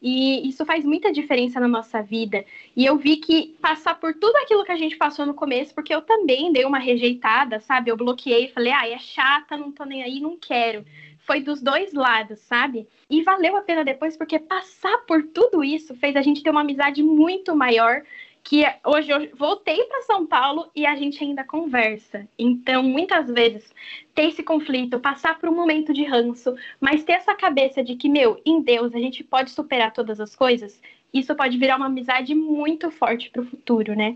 E 0.01 0.47
isso 0.47 0.65
faz 0.65 0.85
muita 0.85 1.11
diferença 1.11 1.59
na 1.59 1.67
nossa 1.67 2.01
vida. 2.01 2.45
E 2.75 2.85
eu 2.85 2.97
vi 2.97 3.17
que 3.17 3.55
passar 3.61 3.99
por 3.99 4.13
tudo 4.13 4.35
aquilo 4.37 4.63
que 4.63 4.71
a 4.71 4.77
gente 4.77 4.95
passou 4.95 5.25
no 5.25 5.33
começo, 5.33 5.73
porque 5.73 5.93
eu 5.93 6.01
também 6.01 6.51
dei 6.51 6.65
uma 6.65 6.77
rejeitada, 6.77 7.59
sabe? 7.59 7.89
Eu 7.89 7.97
bloqueei, 7.97 8.49
falei, 8.49 8.71
ah, 8.71 8.87
é 8.87 8.99
chata, 8.99 9.57
não 9.57 9.71
tô 9.71 9.85
nem 9.85 10.03
aí, 10.03 10.19
não 10.19 10.37
quero. 10.37 10.85
Foi 11.25 11.41
dos 11.41 11.61
dois 11.61 11.93
lados, 11.93 12.39
sabe? 12.39 12.87
E 13.09 13.23
valeu 13.23 13.57
a 13.57 13.61
pena 13.61 13.83
depois, 13.83 14.15
porque 14.15 14.39
passar 14.39 14.99
por 14.99 15.23
tudo 15.23 15.63
isso 15.63 15.95
fez 15.95 16.15
a 16.15 16.21
gente 16.21 16.43
ter 16.43 16.49
uma 16.49 16.61
amizade 16.61 17.01
muito 17.03 17.55
maior 17.55 18.03
que 18.47 18.63
hoje 18.85 19.11
eu 19.11 19.29
voltei 19.35 19.83
para 19.83 20.03
São 20.03 20.25
Paulo 20.25 20.71
e 20.73 20.85
a 20.85 20.95
gente 20.95 21.21
ainda 21.21 21.43
conversa. 21.43 22.25
Então, 22.39 22.81
muitas 22.81 23.27
vezes, 23.29 23.69
ter 24.15 24.29
esse 24.29 24.41
conflito, 24.41 25.01
passar 25.01 25.37
por 25.37 25.49
um 25.49 25.53
momento 25.53 25.91
de 25.93 26.05
ranço, 26.05 26.55
mas 26.79 27.03
ter 27.03 27.11
essa 27.11 27.35
cabeça 27.35 27.83
de 27.83 27.97
que, 27.97 28.07
meu, 28.07 28.41
em 28.45 28.61
Deus 28.61 28.95
a 28.95 28.99
gente 28.99 29.21
pode 29.21 29.51
superar 29.51 29.91
todas 29.91 30.21
as 30.21 30.33
coisas, 30.33 30.81
isso 31.13 31.35
pode 31.35 31.57
virar 31.57 31.75
uma 31.75 31.87
amizade 31.87 32.33
muito 32.33 32.89
forte 32.89 33.29
para 33.29 33.41
o 33.41 33.45
futuro, 33.45 33.93
né? 33.93 34.15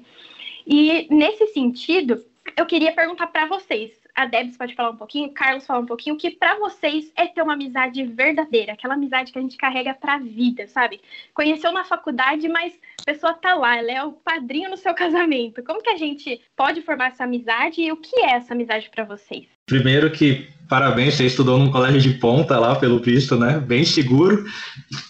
E 0.65 1.13
nesse 1.13 1.47
sentido, 1.47 2.23
eu 2.55 2.65
queria 2.65 2.93
perguntar 2.93 3.27
para 3.27 3.47
vocês, 3.47 4.00
a 4.15 4.25
Debs 4.25 4.57
pode 4.57 4.75
falar 4.75 4.91
um 4.91 4.97
pouquinho, 4.97 5.27
o 5.27 5.33
Carlos 5.33 5.65
falar 5.65 5.79
um 5.79 5.85
pouquinho, 5.85 6.15
o 6.15 6.17
que 6.17 6.31
para 6.31 6.57
vocês 6.59 7.11
é 7.15 7.27
ter 7.27 7.41
uma 7.41 7.53
amizade 7.53 8.03
verdadeira, 8.03 8.73
aquela 8.73 8.93
amizade 8.93 9.31
que 9.31 9.39
a 9.39 9.41
gente 9.41 9.57
carrega 9.57 9.93
para 9.93 10.15
a 10.15 10.19
vida, 10.19 10.67
sabe? 10.67 11.01
Conheceu 11.33 11.71
na 11.71 11.83
faculdade, 11.83 12.47
mas 12.47 12.73
a 13.01 13.03
pessoa 13.05 13.33
tá 13.33 13.55
lá, 13.55 13.77
ela 13.77 13.91
é 13.91 14.03
o 14.03 14.11
padrinho 14.11 14.69
no 14.69 14.77
seu 14.77 14.93
casamento. 14.95 15.63
Como 15.63 15.81
que 15.81 15.89
a 15.89 15.97
gente 15.97 16.41
pode 16.55 16.81
formar 16.81 17.07
essa 17.07 17.23
amizade 17.23 17.81
e 17.81 17.91
o 17.91 17.97
que 17.97 18.19
é 18.21 18.33
essa 18.33 18.53
amizade 18.53 18.89
para 18.89 19.03
vocês? 19.03 19.45
Primeiro 19.65 20.11
que 20.11 20.47
parabéns, 20.71 21.15
você 21.15 21.25
estudou 21.25 21.57
num 21.59 21.69
colégio 21.69 21.99
de 21.99 22.17
ponta 22.17 22.57
lá, 22.57 22.75
pelo 22.75 22.99
visto, 22.99 23.35
né? 23.35 23.59
Bem 23.59 23.83
seguro. 23.83 24.45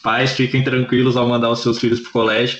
Pais, 0.01 0.31
fiquem 0.31 0.63
tranquilos 0.63 1.15
ao 1.15 1.27
mandar 1.27 1.51
os 1.51 1.61
seus 1.61 1.77
filhos 1.77 1.99
pro 1.99 2.11
colégio. 2.11 2.59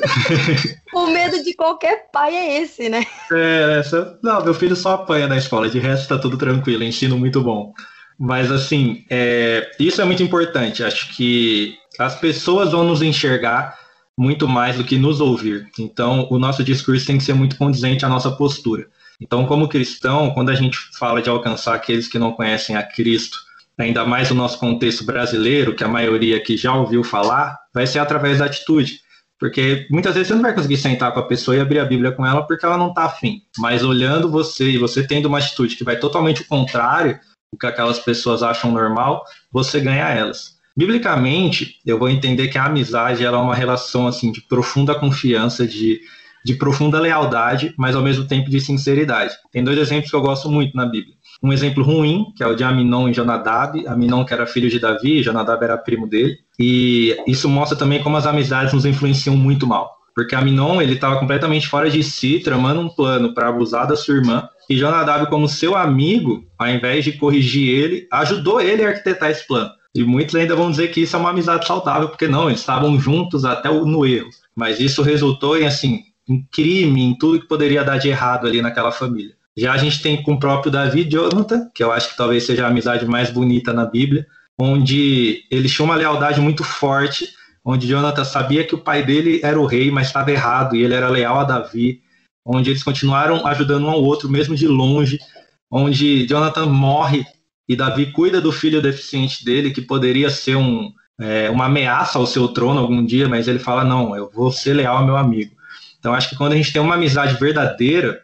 o 0.94 1.06
medo 1.08 1.42
de 1.42 1.54
qualquer 1.54 2.10
pai 2.12 2.34
é 2.34 2.62
esse, 2.62 2.88
né? 2.88 3.06
É, 3.32 3.78
essa... 3.80 4.18
não, 4.22 4.44
meu 4.44 4.54
filho 4.54 4.76
só 4.76 4.94
apanha 4.94 5.26
na 5.26 5.36
escola, 5.36 5.68
de 5.68 5.78
resto 5.78 6.08
tá 6.08 6.18
tudo 6.18 6.36
tranquilo, 6.36 6.82
ensino 6.82 7.18
muito 7.18 7.40
bom. 7.40 7.72
Mas 8.18 8.50
assim, 8.50 9.04
é... 9.10 9.70
isso 9.78 10.00
é 10.00 10.04
muito 10.04 10.22
importante. 10.22 10.84
Acho 10.84 11.14
que 11.14 11.76
as 11.98 12.14
pessoas 12.18 12.72
vão 12.72 12.84
nos 12.84 13.02
enxergar 13.02 13.76
muito 14.16 14.46
mais 14.46 14.76
do 14.76 14.84
que 14.84 14.96
nos 14.96 15.20
ouvir. 15.20 15.68
Então, 15.78 16.28
o 16.30 16.38
nosso 16.38 16.62
discurso 16.62 17.06
tem 17.06 17.18
que 17.18 17.24
ser 17.24 17.34
muito 17.34 17.56
condizente 17.56 18.04
à 18.04 18.08
nossa 18.08 18.30
postura. 18.30 18.86
Então, 19.20 19.46
como 19.46 19.68
cristão, 19.68 20.30
quando 20.30 20.50
a 20.50 20.54
gente 20.54 20.78
fala 20.98 21.22
de 21.22 21.28
alcançar 21.28 21.74
aqueles 21.74 22.08
que 22.08 22.18
não 22.18 22.32
conhecem 22.32 22.76
a 22.76 22.82
Cristo, 22.82 23.38
ainda 23.78 24.04
mais 24.04 24.30
no 24.30 24.36
nosso 24.36 24.58
contexto 24.58 25.04
brasileiro, 25.04 25.74
que 25.74 25.84
a 25.84 25.88
maioria 25.88 26.36
aqui 26.36 26.56
já 26.56 26.74
ouviu 26.74 27.02
falar, 27.02 27.58
vai 27.72 27.86
ser 27.86 27.98
através 27.98 28.38
da 28.38 28.46
atitude. 28.46 29.00
Porque 29.38 29.86
muitas 29.90 30.14
vezes 30.14 30.28
você 30.28 30.34
não 30.34 30.42
vai 30.42 30.54
conseguir 30.54 30.76
sentar 30.76 31.12
com 31.12 31.20
a 31.20 31.26
pessoa 31.26 31.56
e 31.56 31.60
abrir 31.60 31.78
a 31.78 31.84
Bíblia 31.84 32.12
com 32.12 32.24
ela 32.24 32.46
porque 32.46 32.64
ela 32.64 32.78
não 32.78 32.88
está 32.88 33.04
afim. 33.04 33.42
Mas 33.58 33.82
olhando 33.82 34.30
você 34.30 34.70
e 34.70 34.78
você 34.78 35.06
tendo 35.06 35.26
uma 35.26 35.38
atitude 35.38 35.76
que 35.76 35.84
vai 35.84 35.98
totalmente 35.98 36.42
o 36.42 36.46
contrário 36.46 37.18
do 37.52 37.58
que 37.58 37.66
aquelas 37.66 37.98
pessoas 37.98 38.42
acham 38.42 38.70
normal, 38.70 39.24
você 39.52 39.80
ganha 39.80 40.08
elas. 40.08 40.54
Biblicamente, 40.76 41.80
eu 41.86 41.98
vou 41.98 42.08
entender 42.08 42.48
que 42.48 42.58
a 42.58 42.64
amizade 42.64 43.24
ela 43.24 43.38
é 43.38 43.40
uma 43.40 43.54
relação 43.54 44.08
assim 44.08 44.32
de 44.32 44.40
profunda 44.40 44.94
confiança, 44.94 45.66
de, 45.66 46.00
de 46.44 46.54
profunda 46.54 46.98
lealdade, 46.98 47.72
mas 47.78 47.94
ao 47.94 48.02
mesmo 48.02 48.26
tempo 48.26 48.50
de 48.50 48.60
sinceridade. 48.60 49.34
Tem 49.52 49.62
dois 49.62 49.78
exemplos 49.78 50.10
que 50.10 50.16
eu 50.16 50.20
gosto 50.20 50.50
muito 50.50 50.76
na 50.76 50.84
Bíblia. 50.84 51.14
Um 51.44 51.52
exemplo 51.52 51.84
ruim, 51.84 52.32
que 52.34 52.42
é 52.42 52.46
o 52.46 52.54
de 52.54 52.64
Aminon 52.64 53.06
e 53.06 53.12
Jonadab. 53.12 53.86
Aminon, 53.86 54.24
que 54.24 54.32
era 54.32 54.46
filho 54.46 54.70
de 54.70 54.78
Davi, 54.78 55.22
Jonadab 55.22 55.62
era 55.62 55.76
primo 55.76 56.08
dele. 56.08 56.38
E 56.58 57.14
isso 57.26 57.50
mostra 57.50 57.76
também 57.76 58.02
como 58.02 58.16
as 58.16 58.24
amizades 58.24 58.72
nos 58.72 58.86
influenciam 58.86 59.36
muito 59.36 59.66
mal. 59.66 59.94
porque 60.14 60.34
Aminon 60.34 60.80
ele 60.80 60.94
estava 60.94 61.18
completamente 61.18 61.66
fora 61.66 61.90
de 61.90 62.02
si, 62.02 62.38
tramando 62.38 62.80
um 62.80 62.88
plano 62.88 63.34
para 63.34 63.48
abusar 63.48 63.86
da 63.86 63.96
sua 63.96 64.14
irmã, 64.14 64.48
e 64.70 64.76
Jonadab, 64.76 65.28
como 65.28 65.48
seu 65.48 65.76
amigo, 65.76 66.46
ao 66.56 66.68
invés 66.68 67.04
de 67.04 67.12
corrigir 67.12 67.68
ele, 67.68 68.06
ajudou 68.10 68.60
ele 68.60 68.84
a 68.84 68.88
arquitetar 68.88 69.30
esse 69.30 69.46
plano. 69.46 69.70
E 69.94 70.02
muitos 70.02 70.34
ainda 70.34 70.56
vão 70.56 70.70
dizer 70.70 70.88
que 70.88 71.02
isso 71.02 71.14
é 71.14 71.18
uma 71.18 71.30
amizade 71.30 71.66
saudável, 71.66 72.08
porque 72.08 72.26
não, 72.26 72.48
eles 72.48 72.60
estavam 72.60 72.98
juntos 72.98 73.44
até 73.44 73.68
no 73.68 74.06
erro. 74.06 74.30
Mas 74.56 74.80
isso 74.80 75.02
resultou 75.02 75.58
em 75.58 75.66
assim, 75.66 76.00
em 76.28 76.42
crime, 76.50 77.02
em 77.02 77.18
tudo 77.18 77.40
que 77.40 77.48
poderia 77.48 77.84
dar 77.84 77.98
de 77.98 78.08
errado 78.08 78.46
ali 78.46 78.62
naquela 78.62 78.90
família. 78.90 79.34
Já 79.56 79.72
a 79.72 79.76
gente 79.78 80.02
tem 80.02 80.22
com 80.22 80.32
o 80.32 80.38
próprio 80.38 80.70
Davi 80.70 81.02
e 81.02 81.10
Jonathan, 81.10 81.70
que 81.74 81.82
eu 81.82 81.92
acho 81.92 82.10
que 82.10 82.16
talvez 82.16 82.44
seja 82.44 82.64
a 82.64 82.68
amizade 82.68 83.06
mais 83.06 83.30
bonita 83.30 83.72
na 83.72 83.86
Bíblia, 83.86 84.26
onde 84.58 85.44
eles 85.50 85.72
tinham 85.72 85.86
uma 85.86 85.96
lealdade 85.96 86.40
muito 86.40 86.64
forte, 86.64 87.28
onde 87.64 87.86
Jonathan 87.86 88.24
sabia 88.24 88.64
que 88.64 88.74
o 88.74 88.78
pai 88.78 89.04
dele 89.04 89.40
era 89.42 89.58
o 89.58 89.66
rei, 89.66 89.90
mas 89.90 90.08
estava 90.08 90.30
errado, 90.30 90.76
e 90.76 90.82
ele 90.82 90.94
era 90.94 91.08
leal 91.08 91.38
a 91.38 91.44
Davi, 91.44 92.00
onde 92.44 92.70
eles 92.70 92.82
continuaram 92.82 93.46
ajudando 93.46 93.86
um 93.86 93.90
ao 93.90 94.02
outro, 94.02 94.28
mesmo 94.28 94.54
de 94.54 94.66
longe, 94.66 95.18
onde 95.70 96.26
Jonathan 96.26 96.66
morre 96.66 97.24
e 97.68 97.74
Davi 97.74 98.12
cuida 98.12 98.40
do 98.40 98.52
filho 98.52 98.82
deficiente 98.82 99.44
dele, 99.44 99.70
que 99.70 99.80
poderia 99.80 100.28
ser 100.30 100.56
um, 100.56 100.92
é, 101.18 101.48
uma 101.48 101.66
ameaça 101.66 102.18
ao 102.18 102.26
seu 102.26 102.48
trono 102.48 102.80
algum 102.80 103.04
dia, 103.04 103.28
mas 103.28 103.48
ele 103.48 103.58
fala: 103.58 103.84
não, 103.84 104.14
eu 104.14 104.30
vou 104.32 104.52
ser 104.52 104.74
leal 104.74 104.98
ao 104.98 105.06
meu 105.06 105.16
amigo. 105.16 105.54
Então, 105.98 106.12
acho 106.12 106.28
que 106.28 106.36
quando 106.36 106.52
a 106.52 106.56
gente 106.56 106.72
tem 106.72 106.82
uma 106.82 106.96
amizade 106.96 107.34
verdadeira, 107.40 108.20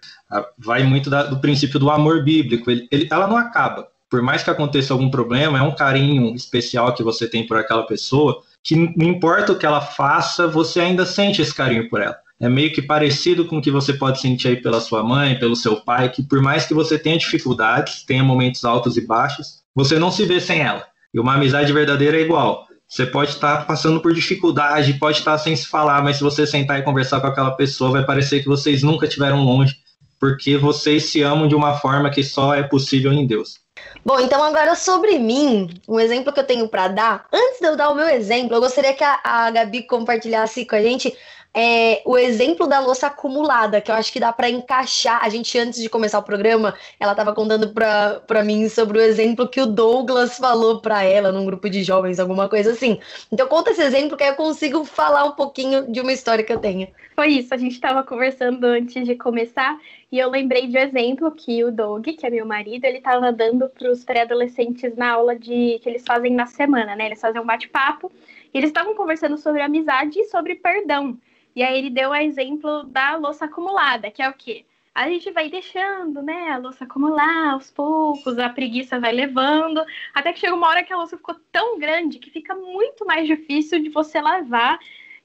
vai 0.59 0.83
muito 0.83 1.11
da, 1.11 1.25
do 1.25 1.39
princípio 1.39 1.79
do 1.79 1.91
amor 1.91 2.23
bíblico. 2.23 2.71
Ele, 2.71 2.87
ele, 2.91 3.09
ela 3.11 3.27
não 3.27 3.37
acaba. 3.37 3.89
Por 4.09 4.23
mais 4.23 4.43
que 4.43 4.51
aconteça 4.51 4.93
algum 4.93 5.11
problema, 5.11 5.59
é 5.59 5.63
um 5.63 5.75
carinho 5.75 6.35
especial 6.35 6.95
que 6.95 7.03
você 7.03 7.29
tem 7.29 7.47
por 7.47 7.57
aquela 7.57 7.87
pessoa, 7.87 8.43
que 8.63 8.75
não 8.75 9.09
importa 9.09 9.53
o 9.53 9.59
que 9.59 9.65
ela 9.65 9.81
faça, 9.81 10.47
você 10.47 10.81
ainda 10.81 11.07
sente 11.07 11.41
esse 11.41 11.55
carinho 11.55 11.89
por 11.89 12.01
ela. 12.01 12.17
É 12.41 12.49
meio 12.49 12.73
que 12.73 12.81
parecido 12.81 13.45
com 13.45 13.59
o 13.59 13.63
que 13.63 13.71
você 13.71 13.93
pode 13.93 14.21
sentir 14.21 14.49
aí 14.49 14.57
pela 14.57 14.81
sua 14.81 15.03
mãe, 15.03 15.39
pelo 15.39 15.55
seu 15.55 15.77
pai, 15.77 16.09
que 16.09 16.23
por 16.23 16.41
mais 16.41 16.67
que 16.67 16.75
você 16.75 16.99
tenha 16.99 17.19
dificuldades, 17.19 18.03
tenha 18.03 18.25
momentos 18.25 18.65
altos 18.65 18.97
e 18.97 19.07
baixos, 19.07 19.61
você 19.75 19.99
não 19.99 20.11
se 20.11 20.25
vê 20.25 20.41
sem 20.41 20.61
ela. 20.61 20.85
E 21.13 21.21
uma 21.21 21.35
amizade 21.35 21.73
verdadeira 21.73 22.17
é 22.17 22.23
igual. 22.23 22.67
Você 22.89 23.07
pode 23.07 23.31
estar 23.31 23.67
passando 23.67 24.01
por 24.01 24.13
dificuldade, 24.13 24.95
pode 24.95 25.19
estar 25.19 25.39
sem 25.39 25.55
se 25.55 25.67
falar, 25.67 26.03
mas 26.03 26.17
se 26.17 26.25
você 26.25 26.45
sentar 26.45 26.81
e 26.81 26.83
conversar 26.83 27.21
com 27.21 27.29
aquela 27.29 27.53
pessoa, 27.53 27.93
vai 27.93 28.05
parecer 28.05 28.41
que 28.41 28.49
vocês 28.49 28.83
nunca 28.83 29.07
estiveram 29.07 29.45
longe, 29.45 29.77
porque 30.21 30.59
vocês 30.59 31.11
se 31.11 31.23
amam 31.23 31.49
de 31.49 31.55
uma 31.55 31.79
forma 31.79 32.11
que 32.11 32.23
só 32.23 32.55
é 32.55 32.63
possível 32.63 33.11
em 33.11 33.27
Deus. 33.27 33.59
Bom, 34.05 34.21
então 34.21 34.43
agora 34.43 34.75
sobre 34.75 35.19
mim, 35.19 35.71
um 35.89 35.99
exemplo 35.99 36.33
que 36.33 36.39
eu 36.39 36.47
tenho 36.47 36.69
para 36.69 36.89
dar. 36.89 37.27
Antes 37.33 37.59
de 37.61 37.67
eu 37.67 37.77
dar 37.77 37.89
o 37.89 37.95
meu 37.95 38.07
exemplo, 38.07 38.55
eu 38.55 38.61
gostaria 38.61 38.93
que 38.93 39.03
a, 39.03 39.19
a 39.25 39.51
Gabi 39.51 39.83
compartilhasse 39.87 40.67
com 40.67 40.77
a 40.77 40.83
gente 40.83 41.17
é, 41.53 42.03
o 42.05 42.17
exemplo 42.17 42.67
da 42.67 42.79
louça 42.79 43.09
acumulada, 43.09 43.81
que 43.81 43.91
eu 43.91 43.95
acho 43.95 44.13
que 44.13 44.21
dá 44.21 44.33
para 44.33 44.49
encaixar. 44.49 45.21
A 45.23 45.29
gente, 45.29 45.59
antes 45.59 45.83
de 45.83 45.89
começar 45.89 46.19
o 46.19 46.23
programa, 46.23 46.75
ela 46.99 47.13
estava 47.13 47.35
contando 47.35 47.73
para 47.73 48.45
mim 48.45 48.69
sobre 48.69 48.99
o 48.99 49.03
exemplo 49.03 49.49
que 49.49 49.61
o 49.61 49.67
Douglas 49.67 50.39
falou 50.39 50.81
para 50.81 51.03
ela 51.03 51.33
num 51.33 51.45
grupo 51.45 51.69
de 51.69 51.83
jovens, 51.83 52.21
alguma 52.21 52.49
coisa 52.49 52.73
assim. 52.73 53.01
Então, 53.33 53.49
conta 53.49 53.71
esse 53.71 53.83
exemplo 53.83 54.17
que 54.17 54.25
eu 54.25 54.35
consigo 54.35 54.85
falar 54.85 55.25
um 55.25 55.33
pouquinho 55.33 55.91
de 55.91 56.01
uma 56.01 56.13
história 56.13 56.45
que 56.45 56.53
eu 56.53 56.59
tenho. 56.59 56.89
Foi 57.17 57.29
isso, 57.29 57.53
a 57.53 57.57
gente 57.57 57.73
estava 57.73 58.03
conversando 58.03 58.65
antes 58.65 59.05
de 59.05 59.15
começar 59.15 59.79
e 60.11 60.19
eu 60.19 60.31
lembrei 60.31 60.67
de 60.69 60.79
um 60.79 60.81
exemplo 60.81 61.31
que 61.31 61.63
o 61.63 61.71
Doug, 61.71 62.07
que 62.07 62.27
é 62.27 62.31
meu 62.31 62.47
marido, 62.47 62.85
ele 62.85 62.99
estava 62.99 63.31
dando 63.31 63.69
para 63.69 63.91
os 63.91 64.05
pré-adolescentes 64.05 64.97
na 64.97 65.11
aula 65.11 65.37
de 65.37 65.79
que 65.83 65.89
eles 65.89 66.03
fazem 66.07 66.33
na 66.33 66.47
semana, 66.47 66.97
né? 66.97 67.07
Eles 67.07 67.21
fazem 67.21 67.41
um 67.41 67.45
bate-papo 67.45 68.11
e 68.55 68.59
eles 68.59 68.71
estavam 68.71 68.95
conversando 68.95 69.37
sobre 69.37 69.61
amizade 69.61 70.19
e 70.19 70.25
sobre 70.25 70.55
perdão. 70.55 71.19
E 71.55 71.63
aí 71.63 71.79
ele 71.79 71.91
deu 71.91 72.11
o 72.11 72.15
exemplo 72.15 72.85
da 72.85 73.17
louça 73.17 73.45
acumulada, 73.45 74.11
que 74.11 74.23
é 74.23 74.29
o 74.29 74.35
quê? 74.35 74.65
A 74.95 75.09
gente 75.09 75.31
vai 75.31 75.49
deixando, 75.49 76.21
né, 76.23 76.51
a 76.51 76.59
louça 76.59 76.85
acumular 76.85 77.53
aos 77.53 77.71
poucos, 77.71 78.39
a 78.39 78.49
preguiça 78.49 78.99
vai 78.99 79.13
levando, 79.13 79.83
até 80.13 80.33
que 80.33 80.41
chega 80.41 80.55
uma 80.55 80.69
hora 80.69 80.83
que 80.83 80.93
a 80.93 80.97
louça 80.97 81.17
ficou 81.17 81.37
tão 81.53 81.79
grande 81.79 82.19
que 82.19 82.31
fica 82.31 82.55
muito 82.55 83.07
mais 83.07 83.27
difícil 83.27 83.81
de 83.83 83.89
você 83.89 84.21
lavar 84.21 84.79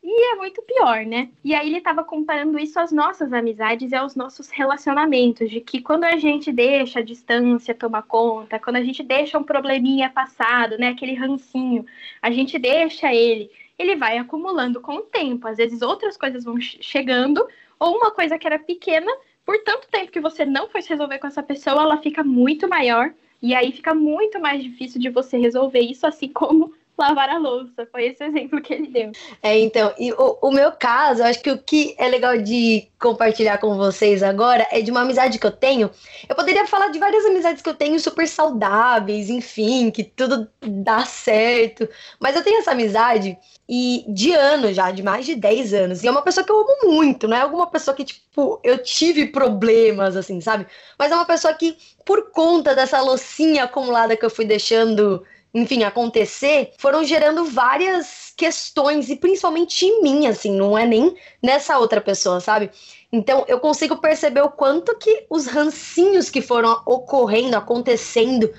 e 0.08 0.34
é 0.34 0.36
muito 0.36 0.62
pior, 0.62 1.04
né? 1.04 1.30
E 1.44 1.56
aí 1.56 1.68
ele 1.68 1.80
estava 1.80 2.04
comparando 2.04 2.60
isso 2.60 2.80
às 2.80 2.92
nossas 2.92 3.34
amizades 3.34 3.92
e 3.92 3.96
aos 3.96 4.16
nossos 4.16 4.52
relacionamentos, 4.52 5.50
de 5.50 5.60
que 5.60 5.82
quando 5.82 6.04
a 6.04 6.16
gente 6.18 6.52
deixa 6.52 7.00
a 7.00 7.04
distância 7.04 7.74
tomar 7.74 8.04
conta, 8.04 8.60
quando 8.60 8.76
a 8.76 8.84
gente 8.84 9.02
deixa 9.02 9.40
um 9.40 9.44
probleminha 9.44 10.08
passado, 10.12 10.78
né, 10.78 10.90
aquele 10.90 11.16
rancinho, 11.16 11.84
a 12.22 12.30
gente 12.30 12.60
deixa 12.60 13.12
ele 13.12 13.50
ele 13.78 13.96
vai 13.96 14.18
acumulando 14.18 14.80
com 14.82 14.96
o 14.96 15.02
tempo. 15.02 15.48
Às 15.48 15.58
vezes 15.58 15.82
outras 15.82 16.18
coisas 16.18 16.44
vão 16.44 16.60
chegando, 16.60 17.46
ou 17.80 17.98
uma 17.98 18.12
coisa 18.12 18.38
que 18.38 18.48
era 18.48 18.60
pequena, 18.60 19.12
por 19.46 19.58
tanto 19.64 19.88
tempo 19.90 20.12
que 20.12 20.20
você 20.20 20.46
não 20.46 20.70
foi 20.70 20.82
se 20.82 20.90
resolver 20.90 21.20
com 21.20 21.28
essa 21.28 21.44
pessoa, 21.44 21.84
ela 21.84 21.98
fica 21.98 22.24
muito 22.24 22.68
maior. 22.68 23.14
E 23.42 23.54
aí 23.54 23.72
fica 23.72 23.94
muito 23.94 24.40
mais 24.40 24.64
difícil 24.64 25.00
de 25.00 25.10
você 25.10 25.38
resolver 25.38 25.82
isso, 25.82 26.08
assim 26.08 26.30
como 26.30 26.74
lavar 26.98 27.30
a 27.30 27.38
louça. 27.38 27.88
Foi 27.92 28.06
esse 28.06 28.24
exemplo 28.24 28.62
que 28.62 28.74
ele 28.74 28.88
deu. 28.88 29.12
É, 29.42 29.60
então, 29.60 29.94
e 29.98 30.12
o, 30.14 30.38
o 30.42 30.52
meu 30.52 30.72
caso, 30.72 31.24
acho 31.24 31.42
que 31.42 31.52
o 31.52 31.58
que 31.58 31.96
é 31.98 32.08
legal 32.08 32.38
de 32.38 32.88
compartilhar 33.00 33.58
com 33.58 33.78
vocês 33.78 34.24
agora 34.24 34.68
é 34.72 34.82
de 34.82 34.92
uma 34.92 35.02
amizade 35.02 35.38
que 35.38 35.46
eu 35.46 35.52
tenho. 35.52 35.92
Eu 36.28 36.36
poderia 36.36 36.66
falar 36.66 36.88
de 36.90 37.00
várias 37.00 37.26
amizades 37.26 37.62
que 37.62 37.70
eu 37.70 37.76
tenho 37.76 38.00
super 38.00 38.28
saudáveis, 38.28 39.30
enfim, 39.30 39.92
que 39.92 40.04
tudo 40.04 40.48
dá 40.62 41.06
certo. 41.06 41.88
Mas 42.20 42.36
eu 42.36 42.44
tenho 42.44 42.60
essa 42.60 42.72
amizade 42.72 43.38
e 43.68 44.06
de 44.08 44.32
anos 44.34 44.76
já, 44.76 44.92
de 44.92 45.04
mais 45.04 45.26
de 45.26 45.36
10 45.36 45.74
anos. 45.74 46.04
E 46.04 46.08
é 46.08 46.12
uma 46.12 46.22
pessoa 46.22 46.46
que 46.46 46.52
eu 46.52 46.60
amo 46.60 46.94
muito, 46.94 47.28
não 47.28 47.36
é 47.36 47.42
alguma 47.42 47.68
pessoa 47.68 47.96
que, 47.96 48.04
tipo, 48.04 48.60
eu 48.64 48.78
tive 48.78 49.28
problemas, 49.28 50.16
assim, 50.16 50.40
sabe? 50.40 50.68
Mas 50.98 51.12
é 51.12 51.16
uma 51.16 51.26
pessoa 51.26 51.54
que, 51.54 51.78
por 52.06 52.32
conta 52.32 52.76
dessa 52.76 53.02
loucinha 53.02 53.64
acumulada 53.64 54.16
que 54.16 54.26
eu 54.26 54.30
fui 54.30 54.46
deixando 54.46 55.24
enfim, 55.56 55.84
acontecer, 55.84 56.74
foram 56.78 57.06
gerando 57.06 57.46
várias 57.46 58.34
questões, 58.36 59.10
e 59.10 59.16
principalmente 59.16 59.86
em 59.86 60.04
mim, 60.04 60.28
assim, 60.28 60.52
não 60.52 60.78
é 60.78 60.86
nem 60.86 61.16
nessa 61.42 61.80
outra 61.80 62.02
pessoa, 62.02 62.42
sabe? 62.42 62.70
Então 63.10 63.46
eu 63.48 63.58
consigo 63.58 63.96
perceber 63.96 64.42
o 64.42 64.50
quanto 64.50 64.98
que 64.98 65.26
os 65.30 65.48
rancinhos 65.48 66.30
que 66.30 66.42
foram 66.42 66.82
ocorrendo, 66.86 67.56
acontecendo 67.56 68.52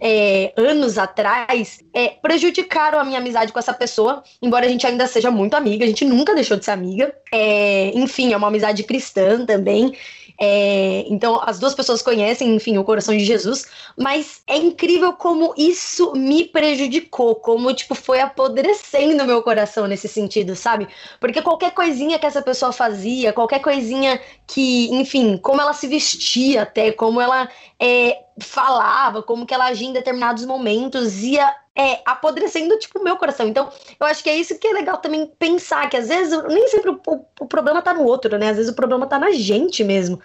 é, 0.00 0.52
anos 0.56 0.96
atrás, 0.96 1.80
é, 1.92 2.10
prejudicaram 2.10 3.00
a 3.00 3.04
minha 3.04 3.18
amizade 3.18 3.52
com 3.52 3.58
essa 3.58 3.74
pessoa, 3.74 4.22
embora 4.40 4.66
a 4.66 4.68
gente 4.68 4.86
ainda 4.86 5.08
seja 5.08 5.32
muito 5.32 5.54
amiga, 5.54 5.84
a 5.84 5.88
gente 5.88 6.04
nunca 6.04 6.34
deixou 6.34 6.56
de 6.56 6.64
ser 6.64 6.70
amiga. 6.70 7.12
É, 7.32 7.90
enfim, 7.94 8.32
é 8.32 8.36
uma 8.36 8.48
amizade 8.48 8.84
cristã 8.84 9.44
também. 9.44 9.92
É, 10.40 11.04
então, 11.08 11.40
as 11.42 11.58
duas 11.58 11.74
pessoas 11.74 12.02
conhecem, 12.02 12.54
enfim, 12.54 12.76
o 12.76 12.84
coração 12.84 13.16
de 13.16 13.24
Jesus, 13.24 13.66
mas 13.96 14.42
é 14.46 14.56
incrível 14.56 15.12
como 15.12 15.54
isso 15.56 16.12
me 16.12 16.44
prejudicou, 16.44 17.36
como, 17.36 17.72
tipo, 17.72 17.94
foi 17.94 18.20
apodrecendo 18.20 19.24
meu 19.24 19.42
coração 19.42 19.86
nesse 19.86 20.08
sentido, 20.08 20.56
sabe? 20.56 20.88
Porque 21.20 21.40
qualquer 21.40 21.70
coisinha 21.72 22.18
que 22.18 22.26
essa 22.26 22.42
pessoa 22.42 22.72
fazia, 22.72 23.32
qualquer 23.32 23.60
coisinha 23.60 24.20
que, 24.46 24.88
enfim, 24.92 25.36
como 25.36 25.60
ela 25.60 25.72
se 25.72 25.86
vestia 25.86 26.62
até, 26.62 26.90
como 26.90 27.20
ela 27.20 27.48
é, 27.78 28.24
falava, 28.40 29.22
como 29.22 29.46
que 29.46 29.54
ela 29.54 29.66
agia 29.66 29.88
em 29.88 29.92
determinados 29.92 30.44
momentos, 30.44 31.22
ia 31.22 31.63
é, 31.76 32.00
apodrecendo, 32.06 32.78
tipo, 32.78 33.00
o 33.00 33.04
meu 33.04 33.16
coração. 33.16 33.48
Então, 33.48 33.68
eu 33.98 34.06
acho 34.06 34.22
que 34.22 34.30
é 34.30 34.36
isso 34.36 34.58
que 34.58 34.66
é 34.66 34.72
legal 34.72 34.98
também 34.98 35.26
pensar, 35.38 35.88
que 35.90 35.96
às 35.96 36.08
vezes 36.08 36.40
nem 36.44 36.68
sempre 36.68 36.90
o, 36.90 37.00
o, 37.06 37.24
o 37.40 37.46
problema 37.46 37.82
tá 37.82 37.92
no 37.92 38.04
outro, 38.04 38.38
né? 38.38 38.50
Às 38.50 38.56
vezes 38.56 38.70
o 38.70 38.76
problema 38.76 39.06
tá 39.06 39.18
na 39.18 39.32
gente 39.32 39.82
mesmo. 39.82 40.20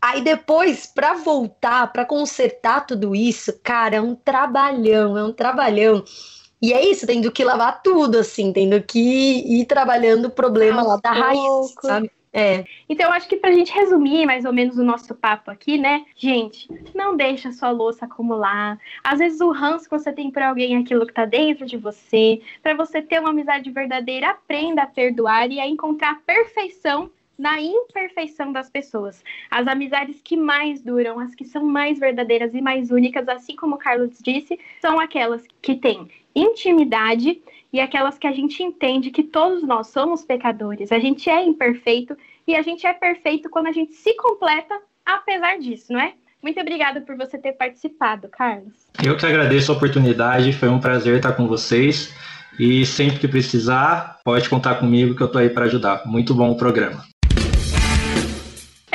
Aí 0.00 0.22
depois, 0.22 0.86
para 0.86 1.14
voltar, 1.14 1.90
para 1.92 2.04
consertar 2.04 2.86
tudo 2.86 3.14
isso, 3.14 3.58
cara, 3.62 3.96
é 3.96 4.00
um 4.00 4.14
trabalhão, 4.14 5.16
é 5.18 5.24
um 5.24 5.32
trabalhão. 5.32 6.04
E 6.62 6.72
é 6.72 6.86
isso, 6.86 7.06
tendo 7.06 7.32
que 7.32 7.42
lavar 7.42 7.82
tudo, 7.82 8.18
assim, 8.18 8.52
tendo 8.52 8.80
que 8.82 8.98
ir 9.00 9.66
trabalhando 9.66 10.26
o 10.26 10.30
problema 10.30 10.82
lá 10.82 10.96
da 11.02 11.10
raiz, 11.10 11.74
sabe? 11.82 12.10
É. 12.36 12.64
Então, 12.88 13.06
eu 13.06 13.12
acho 13.12 13.28
que 13.28 13.36
pra 13.36 13.52
gente 13.52 13.72
resumir 13.72 14.26
mais 14.26 14.44
ou 14.44 14.52
menos 14.52 14.76
o 14.76 14.82
nosso 14.82 15.14
papo 15.14 15.52
aqui, 15.52 15.78
né? 15.78 16.04
Gente, 16.16 16.68
não 16.92 17.16
deixa 17.16 17.50
a 17.50 17.52
sua 17.52 17.70
louça 17.70 18.06
acumular. 18.06 18.76
Às 19.04 19.20
vezes 19.20 19.40
o 19.40 19.52
ranço 19.52 19.84
que 19.84 19.96
você 19.96 20.12
tem 20.12 20.32
por 20.32 20.42
alguém 20.42 20.74
é 20.74 20.78
aquilo 20.80 21.06
que 21.06 21.12
tá 21.12 21.24
dentro 21.24 21.64
de 21.64 21.76
você. 21.76 22.42
Para 22.60 22.74
você 22.74 23.00
ter 23.00 23.20
uma 23.20 23.30
amizade 23.30 23.70
verdadeira, 23.70 24.30
aprenda 24.30 24.82
a 24.82 24.86
perdoar 24.86 25.48
e 25.48 25.60
a 25.60 25.68
encontrar 25.68 26.22
perfeição 26.26 27.08
na 27.38 27.60
imperfeição 27.60 28.52
das 28.52 28.68
pessoas. 28.68 29.22
As 29.48 29.68
amizades 29.68 30.20
que 30.20 30.36
mais 30.36 30.82
duram, 30.82 31.20
as 31.20 31.36
que 31.36 31.44
são 31.44 31.64
mais 31.64 32.00
verdadeiras 32.00 32.52
e 32.52 32.60
mais 32.60 32.90
únicas, 32.90 33.28
assim 33.28 33.54
como 33.54 33.76
o 33.76 33.78
Carlos 33.78 34.18
disse, 34.20 34.58
são 34.80 34.98
aquelas 34.98 35.44
que 35.62 35.76
têm 35.76 36.08
intimidade 36.34 37.40
e 37.74 37.80
aquelas 37.80 38.16
que 38.16 38.28
a 38.28 38.30
gente 38.30 38.62
entende 38.62 39.10
que 39.10 39.24
todos 39.24 39.64
nós 39.64 39.88
somos 39.88 40.24
pecadores, 40.24 40.92
a 40.92 41.00
gente 41.00 41.28
é 41.28 41.44
imperfeito 41.44 42.16
e 42.46 42.54
a 42.54 42.62
gente 42.62 42.86
é 42.86 42.92
perfeito 42.92 43.50
quando 43.50 43.66
a 43.66 43.72
gente 43.72 43.94
se 43.94 44.14
completa 44.14 44.80
apesar 45.04 45.58
disso, 45.58 45.92
não 45.92 45.98
é? 45.98 46.12
Muito 46.40 46.60
obrigada 46.60 47.00
por 47.00 47.16
você 47.16 47.36
ter 47.36 47.54
participado, 47.54 48.28
Carlos. 48.28 48.72
Eu 49.04 49.16
que 49.16 49.26
agradeço 49.26 49.72
a 49.72 49.74
oportunidade, 49.74 50.52
foi 50.52 50.68
um 50.68 50.78
prazer 50.78 51.16
estar 51.16 51.32
com 51.32 51.48
vocês. 51.48 52.14
E 52.60 52.86
sempre 52.86 53.18
que 53.18 53.26
precisar, 53.26 54.20
pode 54.24 54.48
contar 54.48 54.76
comigo 54.76 55.16
que 55.16 55.22
eu 55.24 55.28
tô 55.28 55.38
aí 55.38 55.50
para 55.50 55.64
ajudar. 55.64 56.06
Muito 56.06 56.32
bom 56.32 56.52
o 56.52 56.56
programa. 56.56 57.02